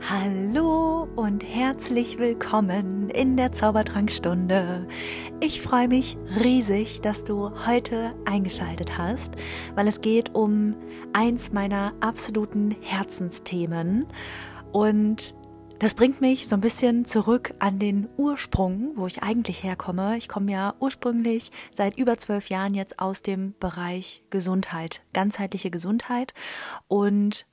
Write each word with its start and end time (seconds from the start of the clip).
Hallo 0.00 1.08
und 1.16 1.42
herzlich 1.42 2.18
willkommen 2.18 3.08
in 3.10 3.36
der 3.36 3.52
Zaubertrankstunde. 3.52 4.86
Ich 5.40 5.62
freue 5.62 5.88
mich 5.88 6.18
riesig, 6.38 7.00
dass 7.00 7.24
du 7.24 7.50
heute 7.66 8.10
eingeschaltet 8.24 8.98
hast, 8.98 9.36
weil 9.74 9.88
es 9.88 10.00
geht 10.00 10.34
um 10.34 10.76
eins 11.12 11.52
meiner 11.52 11.94
absoluten 12.00 12.76
Herzensthemen 12.82 14.06
und 14.72 15.34
das 15.78 15.94
bringt 15.94 16.20
mich 16.20 16.48
so 16.48 16.56
ein 16.56 16.60
bisschen 16.60 17.04
zurück 17.04 17.54
an 17.58 17.78
den 17.78 18.08
Ursprung, 18.16 18.92
wo 18.94 19.06
ich 19.06 19.22
eigentlich 19.22 19.64
herkomme. 19.64 20.16
Ich 20.16 20.28
komme 20.28 20.52
ja 20.52 20.74
ursprünglich 20.78 21.50
seit 21.72 21.98
über 21.98 22.16
zwölf 22.16 22.48
Jahren 22.48 22.74
jetzt 22.74 23.00
aus 23.00 23.22
dem 23.22 23.54
Bereich 23.58 24.24
Gesundheit, 24.30 25.02
ganzheitliche 25.12 25.70
Gesundheit 25.70 26.32
und 26.86 27.46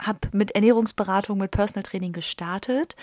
habe 0.00 0.20
mit 0.32 0.52
Ernährungsberatung, 0.52 1.38
mit 1.38 1.50
Personal 1.50 1.82
Training 1.82 2.12
gestartet 2.12 2.96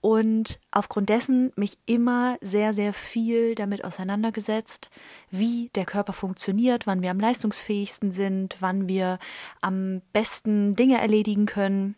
und 0.00 0.60
aufgrund 0.70 1.08
dessen 1.08 1.52
mich 1.56 1.78
immer 1.86 2.38
sehr, 2.40 2.72
sehr 2.72 2.92
viel 2.92 3.54
damit 3.54 3.84
auseinandergesetzt, 3.84 4.90
wie 5.30 5.70
der 5.74 5.84
Körper 5.84 6.12
funktioniert, 6.12 6.86
wann 6.86 7.02
wir 7.02 7.10
am 7.10 7.18
leistungsfähigsten 7.18 8.12
sind, 8.12 8.56
wann 8.60 8.88
wir 8.88 9.18
am 9.62 10.02
besten 10.12 10.76
Dinge 10.76 11.00
erledigen 11.00 11.46
können. 11.46 11.96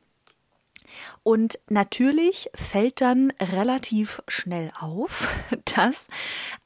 Und 1.22 1.58
natürlich 1.68 2.48
fällt 2.54 3.00
dann 3.02 3.32
relativ 3.40 4.22
schnell 4.26 4.70
auf, 4.80 5.28
dass 5.76 6.08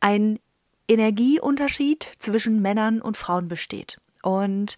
ein 0.00 0.38
Energieunterschied 0.86 2.06
zwischen 2.18 2.62
Männern 2.62 3.00
und 3.00 3.16
Frauen 3.16 3.48
besteht. 3.48 4.00
Und 4.22 4.76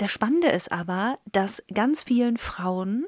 das 0.00 0.10
Spannende 0.10 0.48
ist 0.48 0.72
aber, 0.72 1.18
dass 1.30 1.62
ganz 1.72 2.02
vielen 2.02 2.38
Frauen 2.38 3.06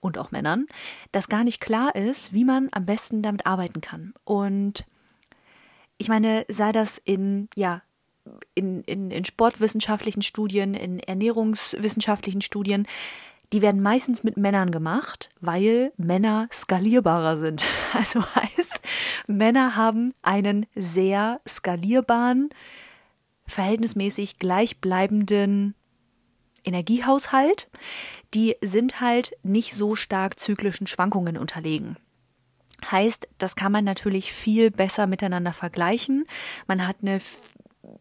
und 0.00 0.18
auch 0.18 0.30
Männern 0.30 0.66
das 1.10 1.28
gar 1.28 1.42
nicht 1.42 1.60
klar 1.60 1.94
ist, 1.96 2.32
wie 2.32 2.44
man 2.44 2.68
am 2.70 2.86
besten 2.86 3.22
damit 3.22 3.46
arbeiten 3.46 3.80
kann. 3.80 4.14
Und 4.24 4.86
ich 5.96 6.08
meine, 6.08 6.44
sei 6.48 6.70
das 6.70 6.98
in, 6.98 7.48
ja, 7.56 7.82
in, 8.54 8.82
in, 8.84 9.10
in 9.10 9.24
sportwissenschaftlichen 9.24 10.22
Studien, 10.22 10.74
in 10.74 11.00
ernährungswissenschaftlichen 11.00 12.42
Studien, 12.42 12.86
die 13.52 13.62
werden 13.62 13.82
meistens 13.82 14.22
mit 14.22 14.36
Männern 14.36 14.70
gemacht, 14.70 15.30
weil 15.40 15.92
Männer 15.96 16.48
skalierbarer 16.52 17.36
sind. 17.36 17.64
Also 17.94 18.22
heißt, 18.22 18.80
Männer 19.26 19.74
haben 19.74 20.14
einen 20.22 20.66
sehr 20.76 21.40
skalierbaren, 21.48 22.50
verhältnismäßig 23.46 24.38
gleichbleibenden 24.38 25.74
Energiehaushalt, 26.68 27.68
die 28.34 28.56
sind 28.62 29.00
halt 29.00 29.36
nicht 29.42 29.74
so 29.74 29.96
stark 29.96 30.38
zyklischen 30.38 30.86
Schwankungen 30.86 31.36
unterlegen. 31.36 31.96
Heißt, 32.90 33.28
das 33.38 33.56
kann 33.56 33.72
man 33.72 33.84
natürlich 33.84 34.32
viel 34.32 34.70
besser 34.70 35.06
miteinander 35.06 35.52
vergleichen. 35.52 36.24
Man 36.66 36.86
hat 36.86 36.98
eine 37.02 37.18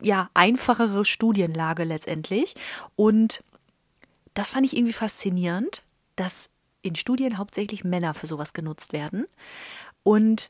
ja 0.01 0.29
einfachere 0.33 1.05
Studienlage 1.05 1.83
letztendlich 1.83 2.55
und 2.95 3.43
das 4.33 4.49
fand 4.49 4.65
ich 4.65 4.75
irgendwie 4.75 4.93
faszinierend, 4.93 5.83
dass 6.15 6.49
in 6.81 6.95
Studien 6.95 7.37
hauptsächlich 7.37 7.83
Männer 7.83 8.13
für 8.13 8.27
sowas 8.27 8.53
genutzt 8.53 8.93
werden 8.93 9.25
und 10.03 10.49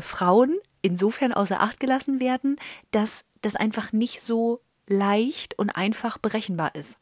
Frauen 0.00 0.58
insofern 0.82 1.32
außer 1.32 1.60
Acht 1.60 1.80
gelassen 1.80 2.20
werden, 2.20 2.56
dass 2.90 3.24
das 3.42 3.56
einfach 3.56 3.92
nicht 3.92 4.20
so 4.20 4.60
leicht 4.88 5.58
und 5.58 5.70
einfach 5.70 6.18
berechenbar 6.18 6.74
ist. 6.74 6.98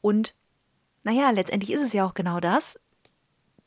Und 0.00 0.34
naja, 1.04 1.30
letztendlich 1.30 1.72
ist 1.72 1.82
es 1.82 1.92
ja 1.92 2.06
auch 2.06 2.14
genau 2.14 2.40
das, 2.40 2.78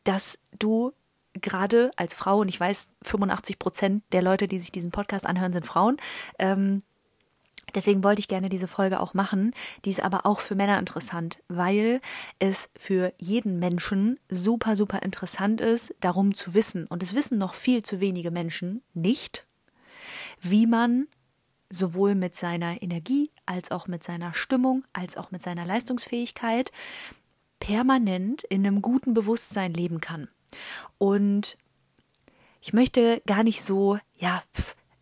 dass 0.03 0.39
du 0.57 0.93
gerade 1.33 1.91
als 1.95 2.13
Frau, 2.13 2.39
und 2.39 2.49
ich 2.49 2.59
weiß, 2.59 2.89
85 3.03 3.59
Prozent 3.59 4.03
der 4.11 4.21
Leute, 4.21 4.47
die 4.47 4.59
sich 4.59 4.71
diesen 4.71 4.91
Podcast 4.91 5.25
anhören, 5.25 5.53
sind 5.53 5.65
Frauen, 5.65 5.97
ähm, 6.37 6.83
Deswegen 7.75 8.03
wollte 8.03 8.19
ich 8.19 8.27
gerne 8.27 8.49
diese 8.49 8.67
Folge 8.67 8.99
auch 8.99 9.13
machen. 9.13 9.53
Die 9.85 9.89
ist 9.89 10.03
aber 10.03 10.25
auch 10.25 10.39
für 10.39 10.55
Männer 10.55 10.79
interessant, 10.79 11.39
weil 11.47 12.02
es 12.39 12.69
für 12.75 13.13
jeden 13.19 13.59
Menschen 13.59 14.19
super, 14.29 14.75
super 14.75 15.02
interessant 15.02 15.61
ist, 15.61 15.93
darum 15.99 16.33
zu 16.33 16.53
wissen. 16.53 16.87
Und 16.87 17.03
es 17.03 17.15
wissen 17.15 17.37
noch 17.37 17.53
viel 17.53 17.83
zu 17.83 17.99
wenige 17.99 18.31
Menschen 18.31 18.81
nicht, 18.93 19.45
wie 20.41 20.67
man 20.67 21.08
sowohl 21.69 22.15
mit 22.15 22.35
seiner 22.35 22.81
Energie 22.81 23.31
als 23.45 23.71
auch 23.71 23.87
mit 23.87 24.03
seiner 24.03 24.33
Stimmung, 24.33 24.83
als 24.93 25.17
auch 25.17 25.31
mit 25.31 25.41
seiner 25.41 25.65
Leistungsfähigkeit 25.65 26.71
permanent 27.59 28.43
in 28.43 28.65
einem 28.65 28.81
guten 28.81 29.13
Bewusstsein 29.13 29.73
leben 29.73 30.02
kann. 30.02 30.27
Und 30.97 31.58
ich 32.61 32.73
möchte 32.73 33.21
gar 33.25 33.43
nicht 33.43 33.63
so, 33.63 33.99
ja, 34.17 34.41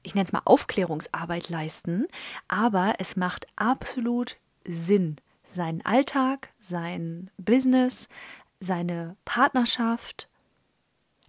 ich 0.04 0.16
nenne 0.16 0.26
es 0.26 0.34
mal 0.34 0.42
Aufklärungsarbeit 0.46 1.50
leisten, 1.50 2.08
aber 2.48 2.96
es 3.00 3.16
macht 3.16 3.48
absolut 3.56 4.38
Sinn, 4.64 5.18
seinen 5.46 5.84
Alltag, 5.86 6.54
sein 6.60 7.32
Business, 7.38 8.10
seine 8.60 9.16
Partnerschaft 9.26 10.30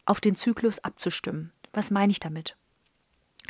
auf 0.04 0.20
den 0.20 0.34
Zyklus 0.34 0.78
abzustimmen. 0.80 1.52
Was 1.72 1.90
meine 1.90 2.12
ich 2.12 2.20
damit? 2.20 2.57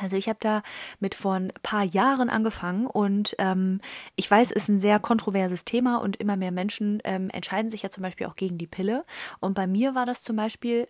Also 0.00 0.16
ich 0.16 0.28
habe 0.28 0.38
da 0.40 0.62
mit 1.00 1.14
vor 1.16 1.34
ein 1.34 1.52
paar 1.62 1.82
Jahren 1.82 2.30
angefangen 2.30 2.86
und 2.86 3.34
ähm, 3.38 3.80
ich 4.14 4.30
weiß, 4.30 4.52
es 4.52 4.64
ist 4.64 4.68
ein 4.68 4.78
sehr 4.78 5.00
kontroverses 5.00 5.64
Thema 5.64 5.96
und 5.96 6.16
immer 6.16 6.36
mehr 6.36 6.52
Menschen 6.52 7.00
ähm, 7.04 7.30
entscheiden 7.30 7.68
sich 7.68 7.82
ja 7.82 7.90
zum 7.90 8.02
Beispiel 8.02 8.28
auch 8.28 8.36
gegen 8.36 8.58
die 8.58 8.68
Pille. 8.68 9.04
Und 9.40 9.54
bei 9.54 9.66
mir 9.66 9.96
war 9.96 10.06
das 10.06 10.22
zum 10.22 10.36
Beispiel 10.36 10.88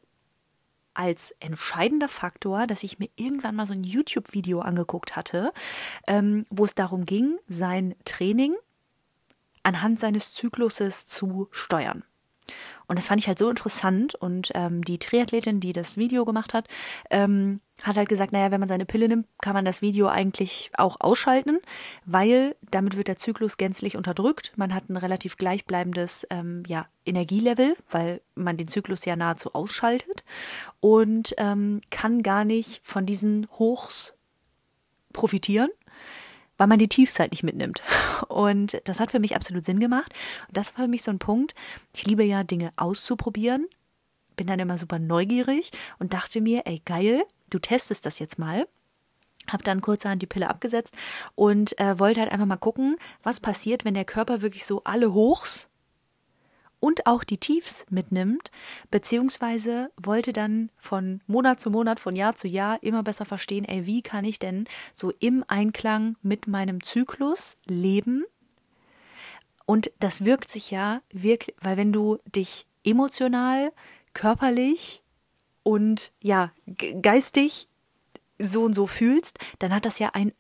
als 0.93 1.31
entscheidender 1.41 2.09
Faktor, 2.09 2.67
dass 2.67 2.83
ich 2.83 2.99
mir 2.99 3.09
irgendwann 3.17 3.55
mal 3.55 3.67
so 3.67 3.73
ein 3.73 3.85
YouTube-Video 3.85 4.61
angeguckt 4.61 5.17
hatte, 5.17 5.53
ähm, 6.07 6.45
wo 6.51 6.65
es 6.65 6.75
darum 6.75 7.05
ging, 7.05 7.39
sein 7.49 7.95
Training 8.05 8.55
anhand 9.63 10.01
seines 10.01 10.35
Zykluses 10.35 11.07
zu 11.07 11.49
steuern. 11.51 12.05
Und 12.87 12.99
das 12.99 13.07
fand 13.07 13.21
ich 13.21 13.29
halt 13.29 13.39
so 13.39 13.51
interessant. 13.51 14.15
Und 14.15 14.51
ähm, 14.55 14.83
die 14.83 14.99
Triathletin, 14.99 15.61
die 15.61 15.73
das 15.73 15.97
Video 15.97 16.25
gemacht 16.25 16.55
hat, 16.55 16.67
ähm, 17.11 17.61
hat 17.83 17.97
halt 17.97 18.09
gesagt, 18.09 18.33
naja, 18.33 18.51
wenn 18.51 18.61
man 18.61 18.69
seine 18.69 18.87
Pille 18.87 19.09
nimmt, 19.09 19.27
kann 19.41 19.55
man 19.55 19.65
das 19.65 19.83
Video 19.83 20.09
eigentlich 20.09 20.71
auch 20.77 20.97
ausschalten, 21.01 21.59
weil 22.05 22.57
damit 22.71 22.97
wird 22.97 23.09
der 23.09 23.17
Zyklus 23.17 23.57
gänzlich 23.57 23.97
unterdrückt. 23.97 24.53
Man 24.57 24.75
hat 24.75 24.89
ein 24.89 24.97
relativ 24.97 25.37
gleichbleibendes 25.37 26.27
ähm, 26.31 26.63
ja, 26.67 26.87
Energielevel, 27.07 27.77
weil 27.91 28.21
man 28.35 28.57
den 28.57 28.69
Zyklus 28.69 29.05
ja 29.05 29.17
nahezu 29.17 29.55
ausschaltet 29.55 30.25
und 30.81 31.35
ähm, 31.39 31.83
kann 31.91 32.23
gar 32.23 32.45
nicht 32.45 32.81
von 32.85 33.07
diesen 33.07 33.49
Hochs 33.59 34.15
profitieren 35.13 35.71
weil 36.59 36.67
man 36.67 36.79
die 36.79 36.89
Tiefs 36.89 37.19
halt 37.19 37.31
nicht 37.31 37.43
mitnimmt. 37.43 37.83
Und 38.29 38.81
das 38.85 39.01
hat 39.01 39.13
für 39.13 39.21
mich 39.21 39.35
absolut 39.35 39.65
Sinn 39.65 39.81
gemacht. 39.81 40.13
Und 40.49 40.57
das 40.57 40.77
war 40.77 40.85
für 40.85 40.91
mich 40.91 41.03
so 41.03 41.11
ein 41.11 41.19
Punkt. 41.19 41.55
Ich 41.95 42.07
liebe 42.07 42.25
ja 42.25 42.45
Dinge 42.45 42.73
auszuprobieren, 42.77 43.67
bin 44.37 44.47
dann 44.47 44.59
immer 44.59 44.77
super 44.77 44.99
neugierig 44.99 45.71
und 45.99 46.13
dachte 46.13 46.41
mir, 46.41 46.63
ey 46.67 46.83
geil, 46.85 47.25
du 47.49 47.59
testest 47.59 48.05
das 48.05 48.19
jetzt 48.19 48.39
mal. 48.39 48.69
Hab 49.51 49.65
dann 49.65 49.81
kurzerhand 49.81 50.21
die 50.21 50.27
Pille 50.27 50.51
abgesetzt 50.51 50.95
und 51.35 51.79
äh, 51.81 51.99
wollte 51.99 52.21
halt 52.21 52.31
einfach 52.31 52.47
mal 52.47 52.57
gucken, 52.57 52.97
was 53.23 53.41
passiert, 53.41 53.87
wenn 53.87 53.95
der 53.95 54.05
Körper 54.05 54.43
wirklich 54.43 54.67
so 54.67 54.83
alle 54.85 55.15
Hochs 55.15 55.68
und 56.81 57.07
auch 57.07 57.25
die 57.25 57.39
Tiefs 57.39 57.87
mitnimmt, 57.91 58.51
beziehungsweise 58.91 59.91
wollte 59.97 60.33
dann 60.33 60.71
von 60.77 61.21
Monat 61.27 61.61
zu 61.61 61.71
Monat, 61.71 62.01
von 62.01 62.15
Jahr 62.15 62.37
zu 62.37 62.49
Jahr 62.49 62.83
immer 62.83 63.03
besser 63.03 63.25
verstehen, 63.25 63.65
ey, 63.65 63.87
wie 63.87 64.03
kann 64.03 64.25
ich 64.25 64.39
denn 64.39 64.67
so 64.93 65.13
im 65.21 65.45
Einklang 65.49 66.17
mit 66.23 66.47
meinem 66.47 66.83
Zyklus 66.83 67.57
leben? 67.65 68.25
Und 69.67 69.91
das 70.01 70.25
wirkt 70.25 70.51
sich 70.51 70.71
ja 70.71 71.03
wirklich, 71.13 71.57
weil 71.61 71.77
wenn 71.77 71.93
du 71.93 72.19
dich 72.25 72.67
emotional, 72.85 73.73
körperlich 74.15 75.03
und 75.63 76.13
ja, 76.23 76.53
geistig 77.03 77.69
so 78.39 78.63
und 78.63 78.73
so 78.73 78.87
fühlst, 78.87 79.39
dann 79.59 79.75
hat 79.75 79.85
das 79.85 79.99
ja 79.99 80.11
ein 80.15 80.33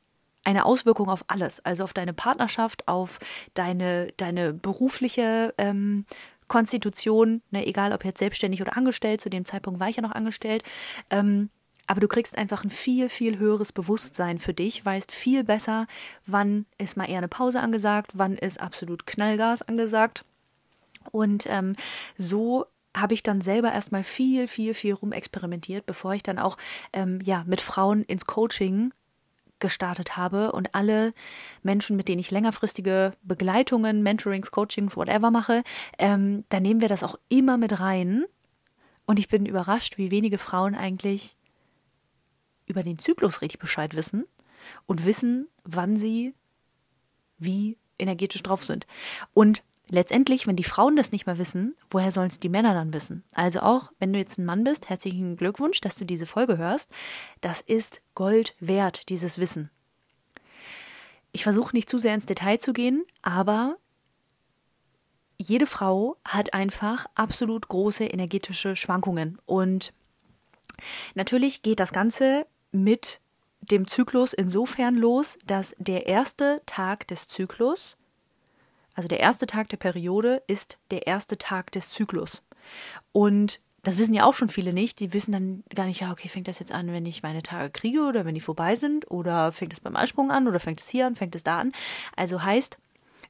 eine 0.49 0.65
Auswirkung 0.65 1.11
auf 1.11 1.27
alles, 1.27 1.61
also 1.61 1.85
auf 1.85 1.93
deine 1.93 2.15
Partnerschaft, 2.15 2.89
auf 2.89 3.19
deine, 3.53 4.12
deine 4.17 4.55
berufliche 4.55 5.53
ähm, 5.59 6.07
Konstitution, 6.49 7.43
ne, 7.50 7.67
egal 7.67 7.93
ob 7.93 8.05
jetzt 8.05 8.19
selbstständig 8.19 8.61
oder 8.61 8.77
angestellt, 8.77 9.21
zu 9.21 9.31
dem 9.31 9.45
Zeitpunkt 9.45 9.81
war 9.81 9.89
ich 9.89 9.97
ja 9.97 10.03
noch 10.03 10.12
angestellt. 10.12 10.62
Ähm, 11.11 11.50
aber 11.87 12.00
du 12.00 12.09
kriegst 12.09 12.37
einfach 12.37 12.65
ein 12.65 12.71
viel, 12.71 13.09
viel 13.09 13.39
höheres 13.39 13.73
Bewusstsein 13.73 14.39
für 14.39 14.53
dich, 14.53 14.85
weißt 14.85 15.11
viel 15.11 15.43
besser, 15.43 15.87
wann 16.27 16.67
ist 16.77 16.99
mal 16.99 17.09
eher 17.09 17.19
eine 17.19 17.29
Pause 17.29 17.61
angesagt, 17.61 18.12
wann 18.15 18.37
ist 18.37 18.61
absolut 18.61 19.06
Knallgas 19.06 19.62
angesagt. 19.62 20.25
Und 21.12 21.47
ähm, 21.49 21.77
so 22.17 22.67
habe 22.95 23.15
ich 23.15 23.23
dann 23.23 23.41
selber 23.41 23.73
erstmal 23.73 24.05
viel, 24.05 24.49
viel, 24.49 24.75
viel 24.75 24.95
rumexperimentiert, 24.95 25.87
bevor 25.87 26.12
ich 26.12 26.23
dann 26.23 26.39
auch 26.39 26.59
ähm, 26.93 27.21
ja 27.23 27.45
mit 27.47 27.62
Frauen 27.62 28.03
ins 28.03 28.27
Coaching 28.27 28.93
gestartet 29.61 30.17
habe 30.17 30.53
und 30.53 30.75
alle 30.75 31.13
Menschen, 31.63 31.97
mit 31.97 32.09
denen 32.09 32.21
ich 32.21 32.31
längerfristige 32.31 33.13
Begleitungen, 33.23 34.03
Mentorings, 34.03 34.51
Coachings, 34.51 34.97
whatever 34.97 35.31
mache, 35.31 35.63
ähm, 35.99 36.45
da 36.49 36.61
nehmen 36.61 36.81
wir 36.81 36.89
das 36.89 37.03
auch 37.03 37.19
immer 37.29 37.57
mit 37.59 37.81
rein. 37.81 38.25
Und 39.07 39.19
ich 39.19 39.29
bin 39.29 39.47
überrascht, 39.47 39.99
wie 39.99 40.11
wenige 40.11 40.39
Frauen 40.39 40.75
eigentlich 40.75 41.37
über 42.67 42.83
den 42.83 42.99
Zyklus 42.99 43.41
richtig 43.41 43.59
Bescheid 43.59 43.97
wissen 43.97 44.27
und 44.87 45.05
wissen, 45.05 45.49
wann 45.65 45.97
sie 45.97 46.35
wie 47.39 47.79
energetisch 47.99 48.43
drauf 48.43 48.65
sind. 48.65 48.87
Und 49.33 49.63
letztendlich, 49.90 50.46
wenn 50.46 50.56
die 50.56 50.64
Frauen 50.64 50.96
das 50.96 51.12
nicht 51.12 51.26
mehr 51.26 51.38
wissen, 51.38 51.76
woher 51.90 52.12
sollen 52.12 52.29
es 52.29 52.38
die 52.38 52.49
Männer 52.49 52.75
dann 52.75 52.93
wissen? 52.93 53.25
Also 53.32 53.61
auch, 53.61 53.93
wenn 53.99 54.12
du 54.12 54.19
jetzt 54.19 54.38
ein 54.38 54.44
Mann 54.44 54.64
bist, 54.64 54.88
herzlichen 54.88 55.37
Glückwunsch, 55.37 55.81
dass 55.81 55.96
du 55.96 56.05
diese 56.05 56.26
Folge 56.26 56.58
hörst. 56.58 56.90
Das 57.40 57.61
ist 57.61 58.02
Gold 58.14 58.55
wert, 58.61 59.08
dieses 59.08 59.38
Wissen. 59.38 59.70
Ich 61.32 61.43
versuche 61.43 61.75
nicht 61.76 61.88
zu 61.88 61.99
sehr 61.99 62.14
ins 62.14 62.26
Detail 62.26 62.58
zu 62.58 62.73
gehen, 62.73 63.05
aber 63.23 63.76
jede 65.38 65.67
Frau 65.67 66.17
hat 66.25 66.52
einfach 66.52 67.06
absolut 67.14 67.69
große 67.69 68.05
energetische 68.05 68.75
Schwankungen. 68.76 69.38
Und 69.46 69.93
natürlich 71.14 71.62
geht 71.62 71.81
das 71.81 71.93
Ganze 71.93 72.46
mit 72.73 73.20
dem 73.61 73.87
Zyklus 73.87 74.32
insofern 74.32 74.96
los, 74.96 75.38
dass 75.46 75.75
der 75.79 76.06
erste 76.06 76.62
Tag 76.67 77.06
des 77.08 77.29
Zyklus 77.29 77.96
also 78.99 79.06
der 79.06 79.21
erste 79.21 79.47
Tag 79.47 79.69
der 79.69 79.77
Periode 79.77 80.43
ist 80.49 80.77
der 80.91 81.06
erste 81.06 81.39
Tag 81.39 81.71
des 81.71 81.89
Zyklus. 81.89 82.43
Und 83.12 83.61
das 83.85 83.97
wissen 83.97 84.12
ja 84.12 84.25
auch 84.25 84.35
schon 84.35 84.49
viele 84.49 84.73
nicht. 84.73 84.99
Die 84.99 85.12
wissen 85.12 85.31
dann 85.31 85.62
gar 85.73 85.87
nicht, 85.87 86.00
ja, 86.00 86.11
okay, 86.11 86.29
fängt 86.29 86.49
das 86.49 86.59
jetzt 86.59 86.73
an, 86.73 86.89
wenn 86.89 87.06
ich 87.06 87.23
meine 87.23 87.45
Tage 87.45 87.71
kriege 87.71 88.00
oder 88.00 88.25
wenn 88.25 88.35
die 88.35 88.41
vorbei 88.41 88.75
sind 88.75 89.09
oder 89.09 89.53
fängt 89.53 89.73
es 89.73 89.79
beim 89.79 89.95
Eisprung 89.95 90.33
an 90.33 90.49
oder 90.49 90.59
fängt 90.59 90.81
es 90.81 90.89
hier 90.89 91.06
an, 91.06 91.15
fängt 91.15 91.37
es 91.37 91.45
da 91.45 91.61
an. 91.61 91.71
Also 92.17 92.43
heißt, 92.43 92.77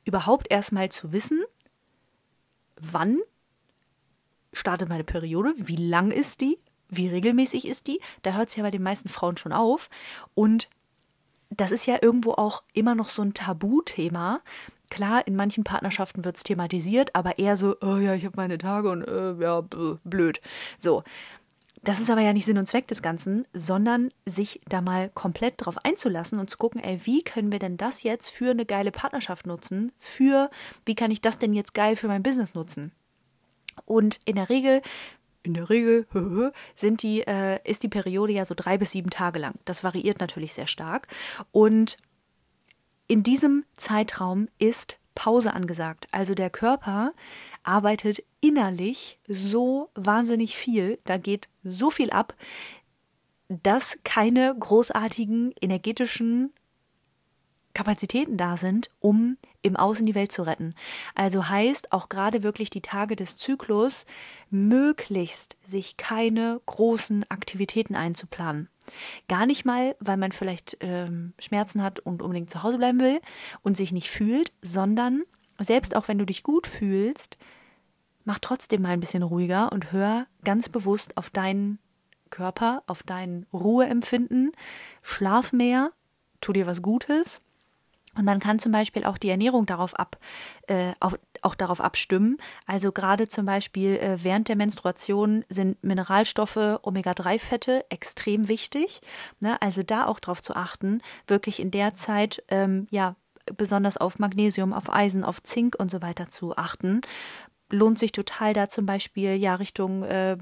überhaupt 0.07 0.51
erstmal 0.51 0.89
zu 0.89 1.13
wissen, 1.13 1.45
wann 2.81 3.19
startet 4.55 4.89
meine 4.89 5.05
Periode, 5.05 5.53
wie 5.59 5.77
lang 5.77 6.11
ist 6.11 6.41
die, 6.41 6.59
wie 6.89 7.09
regelmäßig 7.09 7.69
ist 7.69 7.89
die. 7.89 8.01
Da 8.23 8.33
hört 8.33 8.49
es 8.49 8.57
ja 8.57 8.63
bei 8.63 8.71
den 8.71 8.83
meisten 8.83 9.11
Frauen 9.11 9.37
schon 9.37 9.53
auf. 9.53 9.91
Und 10.35 10.71
das 11.51 11.73
ist 11.73 11.85
ja 11.85 11.99
irgendwo 12.01 12.33
auch 12.33 12.63
immer 12.73 12.95
noch 12.95 13.11
so 13.11 13.21
ein 13.21 13.35
Tabuthema, 13.35 14.41
Klar, 14.91 15.27
in 15.27 15.37
manchen 15.37 15.65
Partnerschaften 15.65 16.25
wird 16.25 16.37
es 16.37 16.43
thematisiert, 16.43 17.15
aber 17.15 17.39
eher 17.39 17.57
so, 17.57 17.77
oh 17.83 17.97
ja, 17.97 18.15
ich 18.15 18.25
habe 18.25 18.37
meine 18.37 18.59
Tage 18.59 18.91
und 18.91 19.03
äh, 19.03 19.35
ja, 19.35 19.63
blöd. 20.05 20.41
So. 20.79 21.03
Das 21.85 22.01
ist 22.01 22.11
aber 22.11 22.23
ja 22.23 22.33
nicht 22.33 22.45
Sinn 22.45 22.59
und 22.59 22.67
Zweck 22.67 22.89
des 22.89 23.03
Ganzen, 23.03 23.47
sondern 23.53 24.11
sich 24.27 24.61
da 24.69 24.81
mal 24.81 25.11
komplett 25.15 25.55
drauf 25.59 25.77
einzulassen 25.85 26.41
und 26.41 26.51
zu 26.51 26.59
gucken, 26.59 26.83
ey, 26.83 27.01
wie 27.05 27.23
können 27.23 27.53
wir 27.53 27.61
denn 27.61 27.77
das 27.77 28.03
jetzt 28.03 28.31
für 28.31 28.51
eine 28.51 28.67
geile 28.67 28.91
Partnerschaft 28.91 29.47
nutzen? 29.47 29.93
Für, 29.97 30.51
wie 30.85 30.97
kann 30.97 31.13
ich 31.13 31.21
das 31.21 31.39
denn 31.39 31.55
jetzt 31.55 31.75
geil 31.75 31.95
für 31.95 32.09
mein 32.09 32.25
Business 32.25 32.55
nutzen? 32.55 32.91
Und 33.85 34.19
in 34.25 34.35
der 34.35 34.49
Regel 34.49 34.83
in 35.45 35.55
der 35.55 35.71
Regel 35.71 36.07
sind 36.75 37.03
die, 37.03 37.23
äh, 37.23 37.59
ist 37.65 37.83
die 37.83 37.89
Periode 37.89 38.33
ja 38.33 38.45
so 38.45 38.55
drei 38.57 38.77
bis 38.77 38.93
sieben 38.93 39.11
Tage 39.11 39.39
lang. 39.39 39.55
Das 39.65 39.85
variiert 39.85 40.21
natürlich 40.21 40.53
sehr 40.53 40.67
stark. 40.67 41.07
Und 41.53 41.97
in 43.09 43.23
diesem 43.23 43.65
Zeitraum 43.77 44.49
ist 44.59 44.99
Pause 45.15 45.53
angesagt. 45.53 46.07
Also 46.13 46.35
der 46.35 46.51
Körper 46.51 47.13
arbeitet 47.65 48.23
innerlich 48.41 49.19
so 49.27 49.91
wahnsinnig 49.95 50.57
viel, 50.57 51.01
da 51.05 51.17
geht 51.17 51.49
so 51.65 51.91
viel 51.91 52.11
ab, 52.11 52.35
dass 53.49 53.99
keine 54.05 54.55
großartigen 54.57 55.55
energetischen 55.61 56.53
Kapazitäten 57.79 58.37
da 58.37 58.57
sind, 58.57 58.91
um 58.99 59.37
im 59.63 59.77
Außen 59.77 60.05
die 60.05 60.17
Welt 60.17 60.33
zu 60.33 60.43
retten. 60.43 60.75
Also 61.15 61.49
heißt 61.49 61.93
auch 61.93 62.09
gerade 62.09 62.43
wirklich 62.43 62.71
die 62.71 62.81
Tage 62.81 63.15
des 63.15 63.37
Zyklus 63.37 64.05
möglichst 64.51 65.57
sich 65.65 65.97
keine 65.97 66.61
großen 66.67 67.25
Aktivitäten 67.31 67.95
einzuplanen. 67.95 68.69
Gar 69.29 69.47
nicht 69.47 69.65
mal, 69.65 69.95
weil 70.01 70.17
man 70.17 70.33
vielleicht 70.33 70.77
ähm, 70.81 71.35
Schmerzen 71.39 71.81
hat 71.85 72.01
und 72.01 72.21
unbedingt 72.21 72.51
zu 72.51 72.65
Hause 72.65 72.79
bleiben 72.79 72.99
will 72.99 73.21
und 73.63 73.77
sich 73.77 73.93
nicht 73.93 74.11
fühlt, 74.11 74.51
sondern 74.61 75.23
selbst 75.61 75.95
auch 75.95 76.09
wenn 76.09 76.19
du 76.19 76.27
dich 76.27 76.43
gut 76.43 76.67
fühlst, 76.67 77.39
mach 78.25 78.41
trotzdem 78.41 78.83
mal 78.83 78.89
ein 78.89 79.01
bisschen 79.01 79.23
ruhiger 79.23 79.71
und 79.71 79.93
hör 79.93 80.27
ganz 80.43 80.69
bewusst 80.69 81.17
auf 81.17 81.31
deinen 81.31 81.79
Körper, 82.31 82.83
auf 82.89 83.05
dein 83.05 83.47
Ruheempfinden, 83.53 84.51
schlaf 85.01 85.53
mehr, 85.53 85.93
tu 86.41 86.53
dir 86.53 86.67
was 86.67 86.83
Gutes 86.83 87.41
und 88.19 88.25
man 88.25 88.41
kann 88.41 88.59
zum 88.59 88.73
Beispiel 88.73 89.05
auch 89.05 89.19
die 89.19 89.31
Ernährung 89.31 89.67
darauf 89.67 89.95
ab, 89.95 90.19
äh, 90.67 90.93
auf, 91.01 91.19
auch 91.43 91.55
darauf 91.55 91.81
abstimmen. 91.81 92.39
Also 92.67 92.93
gerade 92.93 93.29
zum 93.29 93.47
Beispiel 93.47 93.97
äh, 93.97 94.19
während 94.23 94.49
der 94.49 94.57
Menstruation 94.57 95.45
sind 95.49 95.83
Mineralstoffe, 95.83 96.81
Omega-3-Fette 96.83 97.87
extrem 97.91 98.49
wichtig. 98.49 99.01
Ne? 99.41 99.61
Also 99.63 99.83
da 99.83 100.07
auch 100.07 100.21
darauf 100.21 100.43
zu 100.43 100.57
achten, 100.57 101.01
wirklich 101.27 101.61
in 101.61 101.71
der 101.71 101.95
Zeit 101.95 102.43
ähm, 102.49 102.87
ja 102.91 103.17
besonders 103.57 103.97
auf 103.97 104.19
Magnesium, 104.19 104.73
auf 104.73 104.93
Eisen, 104.93 105.25
auf 105.25 105.43
Zink 105.43 105.77
und 105.79 105.91
so 105.91 106.03
weiter 106.03 106.29
zu 106.29 106.57
achten. 106.57 107.01
Lohnt 107.71 107.99
sich 107.99 108.13
total 108.13 108.55
da 108.55 108.69
zum 108.69 108.87
Beispiel 108.87 109.35
ja 109.35 109.55
Richtung 109.55 110.03
äh, 110.03 110.37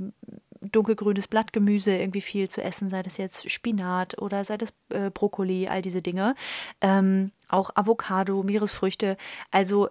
dunkelgrünes 0.72 1.28
Blattgemüse 1.28 1.96
irgendwie 1.96 2.20
viel 2.20 2.48
zu 2.48 2.62
essen, 2.62 2.90
sei 2.90 3.02
das 3.02 3.16
jetzt 3.16 3.50
Spinat 3.50 4.20
oder 4.20 4.44
sei 4.44 4.56
das 4.56 4.72
äh, 4.90 5.10
Brokkoli, 5.10 5.68
all 5.68 5.82
diese 5.82 6.02
Dinge. 6.02 6.34
Ähm, 6.80 7.32
auch 7.48 7.70
Avocado, 7.74 8.42
Meeresfrüchte. 8.42 9.16
Also 9.50 9.88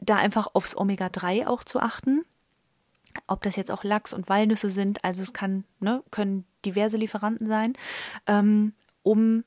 da 0.00 0.16
einfach 0.16 0.48
aufs 0.54 0.76
Omega-3 0.76 1.46
auch 1.46 1.64
zu 1.64 1.80
achten. 1.80 2.24
Ob 3.26 3.42
das 3.42 3.56
jetzt 3.56 3.70
auch 3.70 3.84
Lachs 3.84 4.12
und 4.12 4.28
Walnüsse 4.28 4.70
sind, 4.70 5.04
also 5.04 5.20
es 5.22 5.32
kann, 5.32 5.64
ne, 5.80 6.02
können 6.10 6.44
diverse 6.64 6.96
Lieferanten 6.96 7.48
sein, 7.48 7.74
ähm, 8.26 8.72
um 9.02 9.44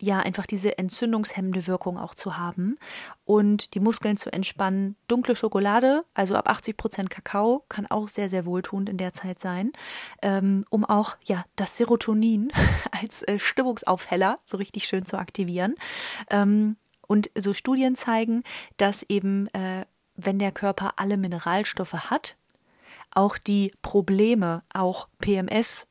ja 0.00 0.18
einfach 0.20 0.46
diese 0.46 0.78
entzündungshemmende 0.78 1.66
Wirkung 1.66 1.98
auch 1.98 2.14
zu 2.14 2.36
haben 2.36 2.78
und 3.24 3.74
die 3.74 3.80
Muskeln 3.80 4.16
zu 4.16 4.32
entspannen. 4.32 4.96
Dunkle 5.08 5.36
Schokolade, 5.36 6.04
also 6.14 6.34
ab 6.34 6.48
80 6.48 6.76
Prozent 6.76 7.10
Kakao, 7.10 7.64
kann 7.68 7.86
auch 7.86 8.08
sehr, 8.08 8.28
sehr 8.28 8.46
wohltuend 8.46 8.88
in 8.88 8.96
der 8.96 9.12
Zeit 9.12 9.40
sein, 9.40 9.72
ähm, 10.22 10.64
um 10.70 10.84
auch 10.84 11.16
ja 11.24 11.44
das 11.56 11.76
Serotonin 11.76 12.52
als 12.90 13.22
äh, 13.22 13.38
Stimmungsaufheller 13.38 14.38
so 14.44 14.56
richtig 14.56 14.86
schön 14.86 15.04
zu 15.04 15.18
aktivieren. 15.18 15.74
Ähm, 16.30 16.76
und 17.06 17.30
so 17.36 17.52
Studien 17.52 17.96
zeigen, 17.96 18.42
dass 18.76 19.04
eben, 19.08 19.48
äh, 19.48 19.84
wenn 20.16 20.38
der 20.38 20.52
Körper 20.52 20.94
alle 20.96 21.16
Mineralstoffe 21.16 22.10
hat, 22.10 22.36
auch 23.10 23.38
die 23.38 23.72
Probleme, 23.82 24.62
auch 24.72 25.08
PMS, 25.18 25.86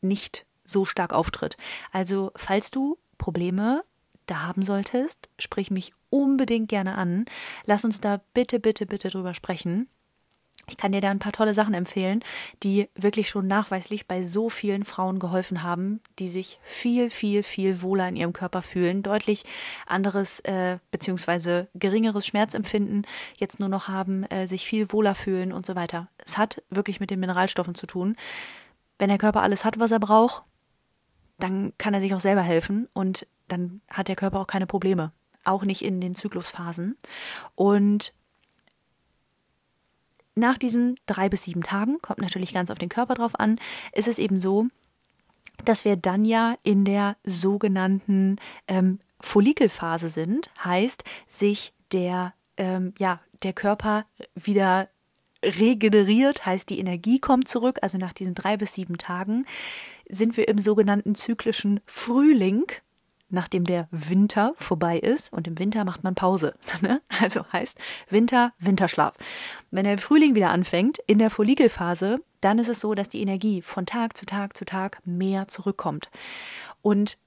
nicht 0.00 0.46
so 0.64 0.84
stark 0.84 1.12
auftritt. 1.12 1.56
Also 1.92 2.32
falls 2.34 2.70
du 2.70 2.98
Probleme 3.22 3.84
da 4.26 4.42
haben 4.42 4.64
solltest, 4.64 5.28
sprich 5.38 5.70
mich 5.70 5.92
unbedingt 6.10 6.68
gerne 6.68 6.96
an. 6.96 7.24
Lass 7.66 7.84
uns 7.84 8.00
da 8.00 8.20
bitte, 8.34 8.58
bitte, 8.58 8.84
bitte 8.84 9.10
drüber 9.10 9.34
sprechen. 9.34 9.88
Ich 10.68 10.76
kann 10.76 10.90
dir 10.90 11.00
da 11.00 11.10
ein 11.10 11.20
paar 11.20 11.32
tolle 11.32 11.54
Sachen 11.54 11.74
empfehlen, 11.74 12.20
die 12.64 12.88
wirklich 12.96 13.28
schon 13.28 13.46
nachweislich 13.46 14.08
bei 14.08 14.22
so 14.22 14.48
vielen 14.48 14.84
Frauen 14.84 15.20
geholfen 15.20 15.62
haben, 15.62 16.00
die 16.18 16.26
sich 16.28 16.58
viel, 16.62 17.10
viel, 17.10 17.42
viel 17.44 17.82
wohler 17.82 18.08
in 18.08 18.16
ihrem 18.16 18.32
Körper 18.32 18.62
fühlen, 18.62 19.02
deutlich 19.02 19.44
anderes 19.86 20.40
äh, 20.40 20.78
beziehungsweise 20.90 21.68
geringeres 21.74 22.26
Schmerzempfinden 22.26 23.06
jetzt 23.38 23.60
nur 23.60 23.68
noch 23.68 23.86
haben, 23.88 24.24
äh, 24.24 24.46
sich 24.46 24.66
viel 24.66 24.92
wohler 24.92 25.14
fühlen 25.14 25.52
und 25.52 25.64
so 25.64 25.76
weiter. 25.76 26.08
Es 26.24 26.38
hat 26.38 26.62
wirklich 26.70 26.98
mit 26.98 27.10
den 27.10 27.20
Mineralstoffen 27.20 27.76
zu 27.76 27.86
tun. 27.86 28.16
Wenn 28.98 29.08
der 29.08 29.18
Körper 29.18 29.42
alles 29.42 29.64
hat, 29.64 29.78
was 29.78 29.90
er 29.92 30.00
braucht, 30.00 30.44
dann 31.42 31.72
kann 31.78 31.94
er 31.94 32.00
sich 32.00 32.14
auch 32.14 32.20
selber 32.20 32.42
helfen 32.42 32.88
und 32.92 33.26
dann 33.48 33.80
hat 33.90 34.08
der 34.08 34.16
Körper 34.16 34.40
auch 34.40 34.46
keine 34.46 34.66
Probleme. 34.66 35.12
Auch 35.44 35.64
nicht 35.64 35.82
in 35.82 36.00
den 36.00 36.14
Zyklusphasen. 36.14 36.96
Und 37.54 38.14
nach 40.34 40.56
diesen 40.56 40.98
drei 41.06 41.28
bis 41.28 41.44
sieben 41.44 41.62
Tagen, 41.62 41.98
kommt 42.00 42.20
natürlich 42.20 42.54
ganz 42.54 42.70
auf 42.70 42.78
den 42.78 42.88
Körper 42.88 43.14
drauf 43.14 43.38
an, 43.38 43.58
ist 43.92 44.08
es 44.08 44.18
eben 44.18 44.40
so, 44.40 44.68
dass 45.64 45.84
wir 45.84 45.96
dann 45.96 46.24
ja 46.24 46.56
in 46.62 46.84
der 46.84 47.16
sogenannten 47.24 48.36
ähm, 48.68 48.98
Follikelphase 49.20 50.08
sind, 50.08 50.50
heißt, 50.64 51.04
sich 51.26 51.74
der, 51.92 52.34
ähm, 52.56 52.94
ja, 52.98 53.20
der 53.42 53.52
Körper 53.52 54.06
wieder 54.34 54.88
regeneriert, 55.42 56.46
heißt 56.46 56.68
die 56.70 56.78
Energie 56.78 57.18
kommt 57.18 57.48
zurück, 57.48 57.78
also 57.82 57.98
nach 57.98 58.12
diesen 58.12 58.34
drei 58.34 58.56
bis 58.56 58.74
sieben 58.74 58.98
Tagen 58.98 59.46
sind 60.08 60.36
wir 60.36 60.48
im 60.48 60.58
sogenannten 60.58 61.14
zyklischen 61.14 61.80
Frühling, 61.86 62.64
nachdem 63.28 63.64
der 63.64 63.88
Winter 63.90 64.54
vorbei 64.56 64.98
ist. 64.98 65.32
Und 65.32 65.48
im 65.48 65.58
Winter 65.58 65.84
macht 65.84 66.04
man 66.04 66.14
Pause. 66.14 66.54
Ne? 66.82 67.00
Also 67.20 67.44
heißt 67.52 67.78
Winter, 68.10 68.52
Winterschlaf. 68.58 69.14
Wenn 69.70 69.84
der 69.84 69.98
Frühling 69.98 70.34
wieder 70.34 70.50
anfängt, 70.50 70.98
in 71.06 71.18
der 71.18 71.30
Follikelphase, 71.30 72.18
dann 72.40 72.58
ist 72.58 72.68
es 72.68 72.80
so, 72.80 72.94
dass 72.94 73.08
die 73.08 73.22
Energie 73.22 73.62
von 73.62 73.86
Tag 73.86 74.16
zu 74.16 74.26
Tag 74.26 74.56
zu 74.56 74.64
Tag 74.64 75.00
mehr 75.04 75.46
zurückkommt. 75.46 76.10
Und 76.82 77.18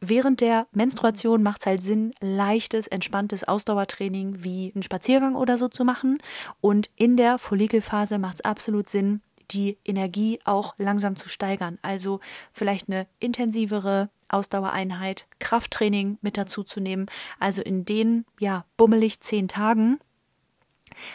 während 0.00 0.40
der 0.40 0.66
Menstruation 0.72 1.42
macht 1.42 1.60
es 1.60 1.66
halt 1.66 1.82
Sinn, 1.82 2.12
leichtes, 2.20 2.86
entspanntes 2.86 3.44
Ausdauertraining 3.44 4.42
wie 4.42 4.72
einen 4.74 4.82
Spaziergang 4.82 5.34
oder 5.34 5.58
so 5.58 5.68
zu 5.68 5.84
machen. 5.84 6.18
Und 6.60 6.90
in 6.96 7.16
der 7.16 7.38
Follikelphase 7.38 8.18
macht 8.18 8.36
es 8.36 8.40
absolut 8.40 8.88
Sinn, 8.88 9.22
die 9.50 9.78
Energie 9.84 10.40
auch 10.44 10.74
langsam 10.78 11.16
zu 11.16 11.28
steigern. 11.28 11.78
Also 11.82 12.20
vielleicht 12.52 12.88
eine 12.88 13.06
intensivere 13.18 14.10
Ausdauereinheit, 14.28 15.26
Krafttraining 15.38 16.18
mit 16.22 16.36
dazu 16.36 16.62
zu 16.62 16.80
nehmen. 16.80 17.06
Also 17.38 17.62
in 17.62 17.84
den, 17.84 18.24
ja, 18.38 18.64
bummelig 18.76 19.20
zehn 19.20 19.48
Tagen 19.48 19.98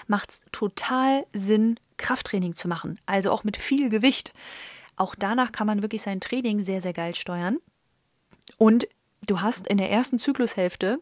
macht 0.07 0.31
es 0.31 0.45
total 0.51 1.25
Sinn, 1.33 1.79
Krafttraining 1.97 2.55
zu 2.55 2.67
machen. 2.67 2.99
Also 3.05 3.31
auch 3.31 3.43
mit 3.43 3.57
viel 3.57 3.89
Gewicht. 3.89 4.33
Auch 4.97 5.15
danach 5.15 5.51
kann 5.51 5.67
man 5.67 5.81
wirklich 5.81 6.01
sein 6.01 6.21
Training 6.21 6.63
sehr, 6.63 6.81
sehr 6.81 6.93
geil 6.93 7.15
steuern. 7.15 7.57
Und 8.57 8.87
du 9.25 9.41
hast 9.41 9.67
in 9.67 9.77
der 9.77 9.91
ersten 9.91 10.19
Zyklushälfte 10.19 10.99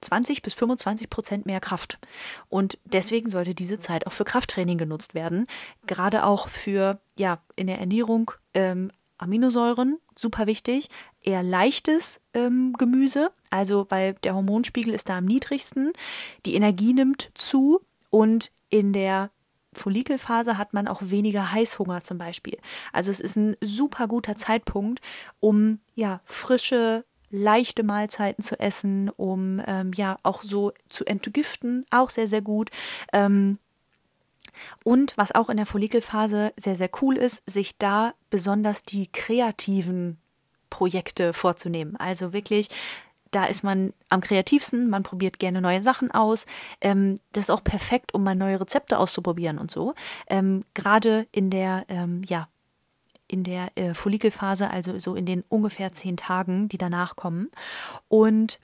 20 0.00 0.42
bis 0.42 0.54
25 0.54 1.10
Prozent 1.10 1.46
mehr 1.46 1.60
Kraft. 1.60 1.98
Und 2.48 2.78
deswegen 2.84 3.28
sollte 3.28 3.54
diese 3.54 3.78
Zeit 3.78 4.06
auch 4.06 4.12
für 4.12 4.24
Krafttraining 4.24 4.78
genutzt 4.78 5.14
werden. 5.14 5.46
Gerade 5.86 6.24
auch 6.24 6.48
für, 6.48 7.00
ja, 7.16 7.40
in 7.56 7.66
der 7.66 7.78
Ernährung 7.78 8.30
ähm, 8.52 8.90
Aminosäuren, 9.18 9.98
super 10.16 10.46
wichtig. 10.46 10.88
Eher 11.22 11.42
leichtes 11.42 12.20
ähm, 12.34 12.74
Gemüse, 12.78 13.30
also 13.50 13.86
weil 13.88 14.14
der 14.24 14.34
Hormonspiegel 14.34 14.92
ist 14.92 15.08
da 15.08 15.18
am 15.18 15.24
niedrigsten. 15.24 15.92
Die 16.44 16.54
Energie 16.54 16.92
nimmt 16.92 17.30
zu 17.34 17.80
und 18.10 18.52
in 18.68 18.92
der 18.92 19.30
Follikelphase 19.74 20.58
hat 20.58 20.74
man 20.74 20.88
auch 20.88 21.00
weniger 21.02 21.52
Heißhunger 21.52 22.00
zum 22.02 22.18
Beispiel. 22.18 22.58
Also 22.92 23.10
es 23.10 23.20
ist 23.20 23.36
ein 23.36 23.56
super 23.60 24.08
guter 24.08 24.36
Zeitpunkt, 24.36 25.00
um 25.40 25.80
ja 25.94 26.20
frische 26.24 27.04
leichte 27.30 27.82
Mahlzeiten 27.82 28.44
zu 28.44 28.58
essen, 28.60 29.10
um 29.10 29.60
ähm, 29.66 29.90
ja 29.94 30.18
auch 30.22 30.42
so 30.42 30.72
zu 30.88 31.04
entgiften, 31.04 31.84
auch 31.90 32.10
sehr, 32.10 32.28
sehr 32.28 32.42
gut. 32.42 32.70
Ähm, 33.12 33.58
und 34.84 35.16
was 35.16 35.34
auch 35.34 35.48
in 35.48 35.56
der 35.56 35.66
Follikelphase 35.66 36.52
sehr, 36.56 36.76
sehr 36.76 36.90
cool 37.02 37.16
ist, 37.16 37.42
sich 37.46 37.76
da 37.76 38.14
besonders 38.30 38.82
die 38.82 39.10
kreativen 39.10 40.18
Projekte 40.70 41.32
vorzunehmen. 41.32 41.96
Also 41.96 42.32
wirklich 42.32 42.68
da 43.34 43.44
ist 43.46 43.64
man 43.64 43.92
am 44.08 44.20
kreativsten, 44.20 44.88
man 44.88 45.02
probiert 45.02 45.38
gerne 45.38 45.60
neue 45.60 45.82
Sachen 45.82 46.10
aus. 46.10 46.46
Ähm, 46.80 47.20
das 47.32 47.44
ist 47.44 47.50
auch 47.50 47.64
perfekt, 47.64 48.14
um 48.14 48.22
mal 48.22 48.34
neue 48.36 48.60
Rezepte 48.60 48.98
auszuprobieren 48.98 49.58
und 49.58 49.70
so. 49.70 49.94
Ähm, 50.28 50.64
Gerade 50.74 51.26
in 51.32 51.50
der 51.50 51.84
ähm, 51.88 52.22
ja, 52.26 52.48
in 53.26 53.42
der 53.42 53.68
äh, 53.76 53.94
Follikelphase, 53.94 54.70
also 54.70 54.98
so 55.00 55.14
in 55.14 55.26
den 55.26 55.44
ungefähr 55.48 55.92
zehn 55.92 56.16
Tagen, 56.16 56.68
die 56.68 56.78
danach 56.78 57.16
kommen. 57.16 57.50
Und 58.08 58.60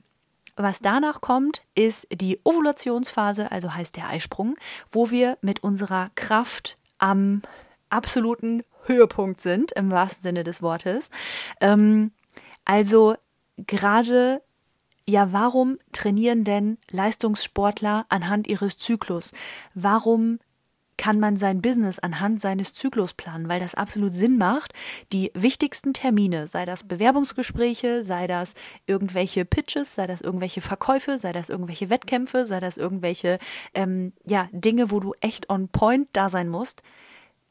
was 0.56 0.80
danach 0.80 1.20
kommt, 1.20 1.62
ist 1.74 2.06
die 2.12 2.38
Ovulationsphase, 2.44 3.50
also 3.50 3.74
heißt 3.74 3.96
der 3.96 4.08
Eisprung, 4.08 4.56
wo 4.92 5.10
wir 5.10 5.38
mit 5.40 5.62
unserer 5.62 6.10
Kraft 6.14 6.76
am 6.98 7.42
absoluten 7.88 8.62
Höhepunkt 8.84 9.40
sind, 9.40 9.72
im 9.72 9.90
wahrsten 9.90 10.22
Sinne 10.22 10.44
des 10.44 10.62
Wortes. 10.62 11.10
Ähm, 11.60 12.12
also 12.64 13.16
gerade 13.56 14.42
ja, 15.10 15.32
warum 15.32 15.78
trainieren 15.92 16.44
denn 16.44 16.78
Leistungssportler 16.90 18.06
anhand 18.08 18.46
ihres 18.46 18.78
Zyklus? 18.78 19.32
Warum 19.74 20.38
kann 21.00 21.18
man 21.18 21.38
sein 21.38 21.62
Business 21.62 21.98
anhand 21.98 22.42
seines 22.42 22.74
Zyklus 22.74 23.14
planen, 23.14 23.48
weil 23.48 23.58
das 23.58 23.74
absolut 23.74 24.12
Sinn 24.12 24.36
macht. 24.36 24.74
Die 25.14 25.30
wichtigsten 25.32 25.94
Termine, 25.94 26.46
sei 26.46 26.66
das 26.66 26.84
Bewerbungsgespräche, 26.84 28.04
sei 28.04 28.26
das 28.26 28.52
irgendwelche 28.86 29.46
Pitches, 29.46 29.94
sei 29.94 30.06
das 30.06 30.20
irgendwelche 30.20 30.60
Verkäufe, 30.60 31.16
sei 31.16 31.32
das 31.32 31.48
irgendwelche 31.48 31.88
Wettkämpfe, 31.88 32.44
sei 32.44 32.60
das 32.60 32.76
irgendwelche 32.76 33.38
ähm, 33.72 34.12
ja, 34.26 34.50
Dinge, 34.52 34.90
wo 34.90 35.00
du 35.00 35.14
echt 35.20 35.48
on 35.48 35.68
point 35.68 36.06
da 36.12 36.28
sein 36.28 36.50
musst, 36.50 36.82